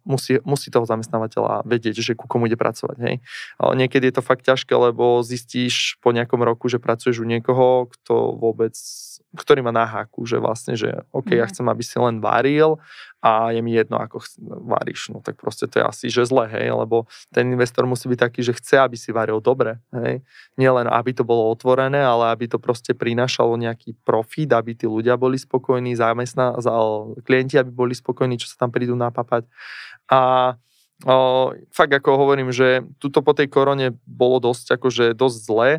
[0.05, 2.97] musí, musí toho zamestnávateľa vedieť, že ku komu ide pracovať.
[3.01, 3.15] Hej.
[3.57, 8.37] Niekedy je to fakt ťažké, lebo zistíš po nejakom roku, že pracuješ u niekoho, kto
[8.37, 8.77] vôbec
[9.31, 11.51] ktorý má na háku, že vlastne, že OK, ja mhm.
[11.55, 12.79] chcem, aby si len varil
[13.21, 15.13] a je mi jedno, ako varíš.
[15.13, 18.41] No tak proste to je asi, že zle, hej, lebo ten investor musí byť taký,
[18.41, 20.25] že chce, aby si varil dobre, hej.
[20.57, 24.85] Nie len, aby to bolo otvorené, ale aby to proste prinášalo nejaký profit, aby tí
[24.85, 26.59] ľudia boli spokojní, zamestná,
[27.23, 29.47] klienti, aby boli spokojní, čo sa tam prídu napapať.
[30.11, 30.53] A
[31.07, 35.69] o, fakt ako hovorím, že tuto po tej korone bolo dosť, akože dosť zlé,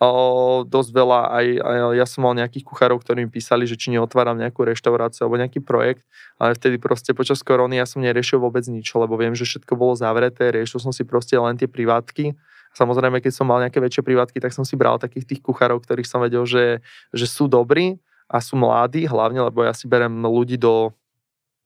[0.00, 3.92] o, dosť veľa, aj, aj ja som mal nejakých kuchárov, ktorí mi písali, že či
[3.92, 6.04] neotváram nejakú reštauráciu alebo nejaký projekt,
[6.40, 9.96] ale vtedy proste počas korony ja som neriešil vôbec nič, lebo viem, že všetko bolo
[9.96, 12.36] zavreté, riešil som si proste len tie privátky.
[12.74, 16.06] Samozrejme, keď som mal nejaké väčšie privátky, tak som si bral takých tých kuchárov, ktorých
[16.06, 17.98] som vedel, že, že sú dobrí
[18.30, 20.94] a sú mladí, hlavne, lebo ja si berem ľudí do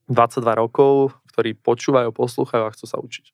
[0.09, 3.25] 22 rokov, ktorí počúvajú, poslúchajú a chcú sa učiť.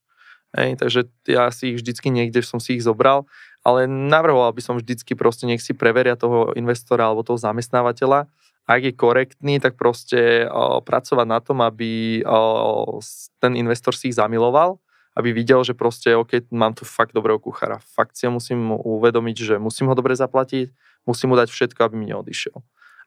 [0.51, 3.23] Hej, takže ja si ich vždycky niekde som si ich zobral
[3.61, 8.25] ale navrhoval by som vždycky proste, nech si preveria toho investora alebo toho zamestnávateľa.
[8.65, 13.01] Ak je korektný, tak proste o, pracovať na tom, aby o,
[13.41, 14.81] ten investor si ich zamiloval,
[15.17, 17.83] aby videl, že proste, OK, mám tu fakt dobrého kuchára.
[17.83, 20.71] Fakt si ho musím uvedomiť, že musím ho dobre zaplatiť,
[21.03, 22.55] musím mu dať všetko, aby mi neodišiel.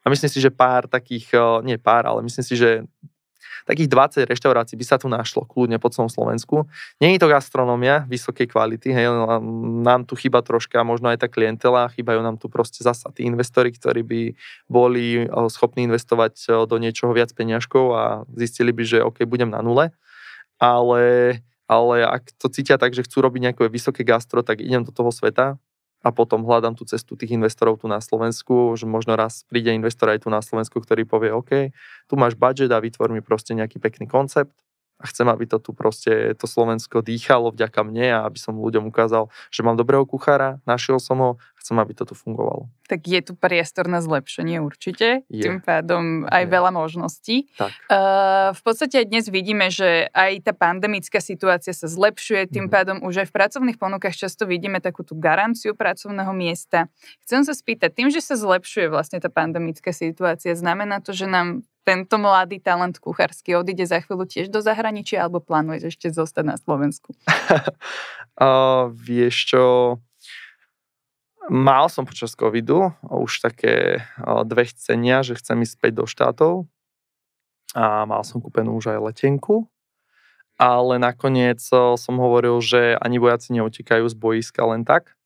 [0.05, 1.33] A myslím si, že pár takých,
[1.65, 2.85] nie pár, ale myslím si, že
[3.65, 6.69] takých 20 reštaurácií by sa tu našlo kľudne po celom Slovensku.
[7.01, 9.09] Je to gastronómia vysokej kvality, hej,
[9.81, 13.73] nám tu chyba troška, možno aj tá klientela, chýbajú nám tu proste zasa tí investori,
[13.73, 14.21] ktorí by
[14.69, 18.05] boli schopní investovať do niečoho viac peňažkov a
[18.37, 19.97] zistili by, že OK, budem na nule,
[20.61, 21.01] ale
[21.75, 25.11] ale ak to cítia tak, že chcú robiť nejaké vysoké gastro, tak idem do toho
[25.11, 25.59] sveta,
[26.05, 30.13] a potom hľadám tú cestu tých investorov tu na Slovensku, že možno raz príde investor
[30.13, 31.73] aj tu na Slovensku, ktorý povie, OK,
[32.05, 34.53] tu máš budget a vytvor mi proste nejaký pekný koncept
[34.99, 38.89] a chcem, aby to tu proste to Slovensko dýchalo vďaka mne a aby som ľuďom
[38.89, 42.69] ukázal, že mám dobrého kuchára, našiel som ho chcem, aby to tu fungovalo.
[42.87, 45.43] Tak je tu priestor na zlepšenie určite, je.
[45.43, 46.53] tým pádom aj je.
[46.53, 47.37] veľa možností.
[47.57, 47.73] Tak.
[47.89, 52.73] Uh, v podstate dnes vidíme, že aj tá pandemická situácia sa zlepšuje, tým mm.
[52.73, 56.93] pádom už aj v pracovných ponukách často vidíme takú tú garanciu pracovného miesta.
[57.25, 61.65] Chcem sa spýtať, tým, že sa zlepšuje vlastne tá pandemická situácia, znamená to, že nám
[61.85, 66.57] tento mladý talent kuchársky odíde za chvíľu tiež do zahraničia alebo plánuješ ešte zostať na
[66.57, 67.13] Slovensku?
[68.41, 69.63] uh, vieš čo,
[71.45, 74.01] Mal som počas covidu už také
[74.49, 76.65] dve chcenia, že chcem ísť späť do štátov.
[77.77, 79.69] A mal som kúpenú už aj letenku,
[80.57, 81.61] ale nakoniec
[81.99, 85.19] som hovoril, že ani vojaci neutekajú z boiska len tak,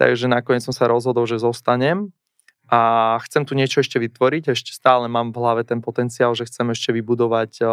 [0.00, 2.14] takže nakoniec som sa rozhodol, že zostanem
[2.68, 6.68] a chcem tu niečo ešte vytvoriť, ešte stále mám v hlave ten potenciál, že chcem
[6.68, 7.68] ešte vybudovať o,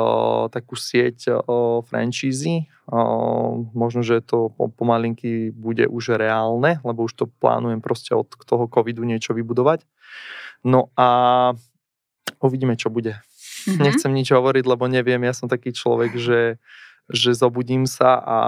[0.48, 2.72] takú sieť o, franchízy.
[2.88, 8.72] O, možno, že to pomalinky bude už reálne, lebo už to plánujem proste od toho
[8.72, 9.84] covidu niečo vybudovať.
[10.64, 11.52] No a
[12.40, 13.20] uvidíme, čo bude.
[13.68, 13.84] Mm-hmm.
[13.84, 16.56] Nechcem nič hovoriť, lebo neviem, ja som taký človek, že,
[17.12, 18.40] že zobudím sa a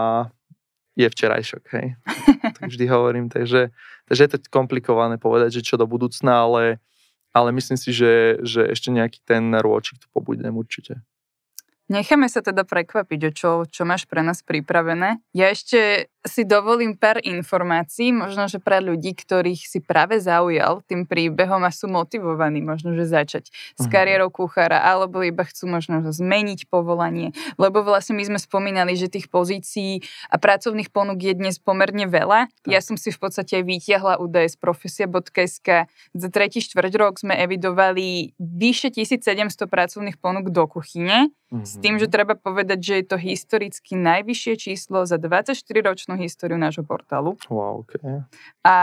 [0.97, 1.87] je včerajšok, hej.
[2.57, 3.69] tak vždy hovorím, takže,
[4.09, 6.81] takže je to komplikované povedať, že čo do budúcna, ale,
[7.31, 10.99] ale myslím si, že, že ešte nejaký ten rôčik tu pobudem určite.
[11.87, 15.23] Necháme sa teda prekvapiť, o čo, čo máš pre nás pripravené.
[15.31, 21.07] Ja ešte si dovolím pár informácií, možno, že pre ľudí, ktorých si práve zaujal tým
[21.07, 23.91] príbehom a sú motivovaní možno, že začať s mhm.
[23.91, 29.31] kariérou kuchára, alebo iba chcú možno zmeniť povolanie, lebo vlastne my sme spomínali, že tých
[29.31, 32.51] pozícií a pracovných ponúk je dnes pomerne veľa.
[32.51, 32.67] Tak.
[32.67, 35.87] Ja som si v podstate vytiahla údaje z profesia.sk.
[36.11, 41.76] Za tretí štvrť rok sme evidovali vyše 1700 pracovných ponúk do kuchyne, mm-hmm.
[41.77, 46.81] S tým, že treba povedať, že je to historicky najvyššie číslo za 24-ročnú históriu nášho
[46.81, 47.37] portálu.
[47.53, 48.25] Wow, okay.
[48.65, 48.75] A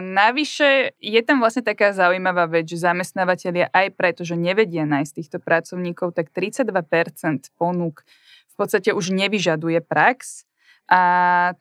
[0.00, 5.38] navyše je tam vlastne taká zaujímavá vec, že zamestnávateľia aj preto, že nevedia nájsť týchto
[5.44, 8.08] pracovníkov, tak 32% ponúk
[8.48, 10.48] v podstate už nevyžaduje prax
[10.90, 11.02] a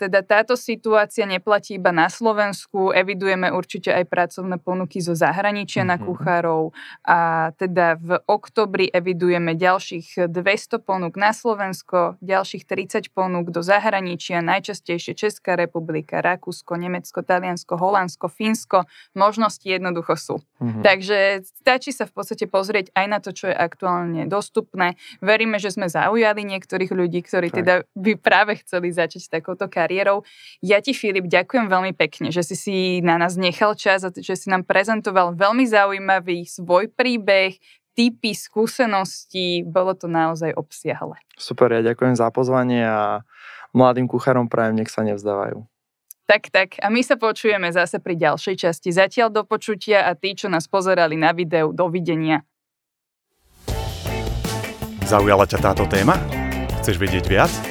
[0.01, 6.01] teda táto situácia neplatí iba na Slovensku, evidujeme určite aj pracovné ponuky zo zahraničia mm-hmm.
[6.01, 6.63] na kuchárov
[7.05, 7.19] a
[7.55, 15.13] teda v oktobri evidujeme ďalších 200 ponúk na Slovensko, ďalších 30 ponúk do zahraničia, najčastejšie
[15.13, 20.35] Česká republika, Rakúsko, Nemecko, Taliansko, Holandsko, Fínsko, možnosti jednoducho sú.
[20.59, 20.83] Mm-hmm.
[20.83, 24.99] Takže stačí sa v podstate pozrieť aj na to, čo je aktuálne dostupné.
[25.23, 27.57] Veríme, že sme zaujali niektorých ľudí, ktorí tak.
[27.63, 30.23] teda by práve chceli začať začať s takouto kariérou.
[30.63, 34.39] Ja ti, Filip, ďakujem veľmi pekne, že si si na nás nechal čas a že
[34.39, 37.59] si nám prezentoval veľmi zaujímavý svoj príbeh,
[37.91, 41.19] typy, skúsenosti, bolo to naozaj obsiahle.
[41.35, 43.27] Super, ja ďakujem za pozvanie a
[43.75, 45.67] mladým kuchárom prajem, nech sa nevzdávajú.
[46.23, 46.79] Tak, tak.
[46.79, 48.95] A my sa počujeme zase pri ďalšej časti.
[48.95, 52.47] Zatiaľ do počutia a tí, čo nás pozerali na videu, dovidenia.
[55.03, 56.15] Zaujala ťa táto téma?
[56.79, 57.70] Chceš vedieť viac?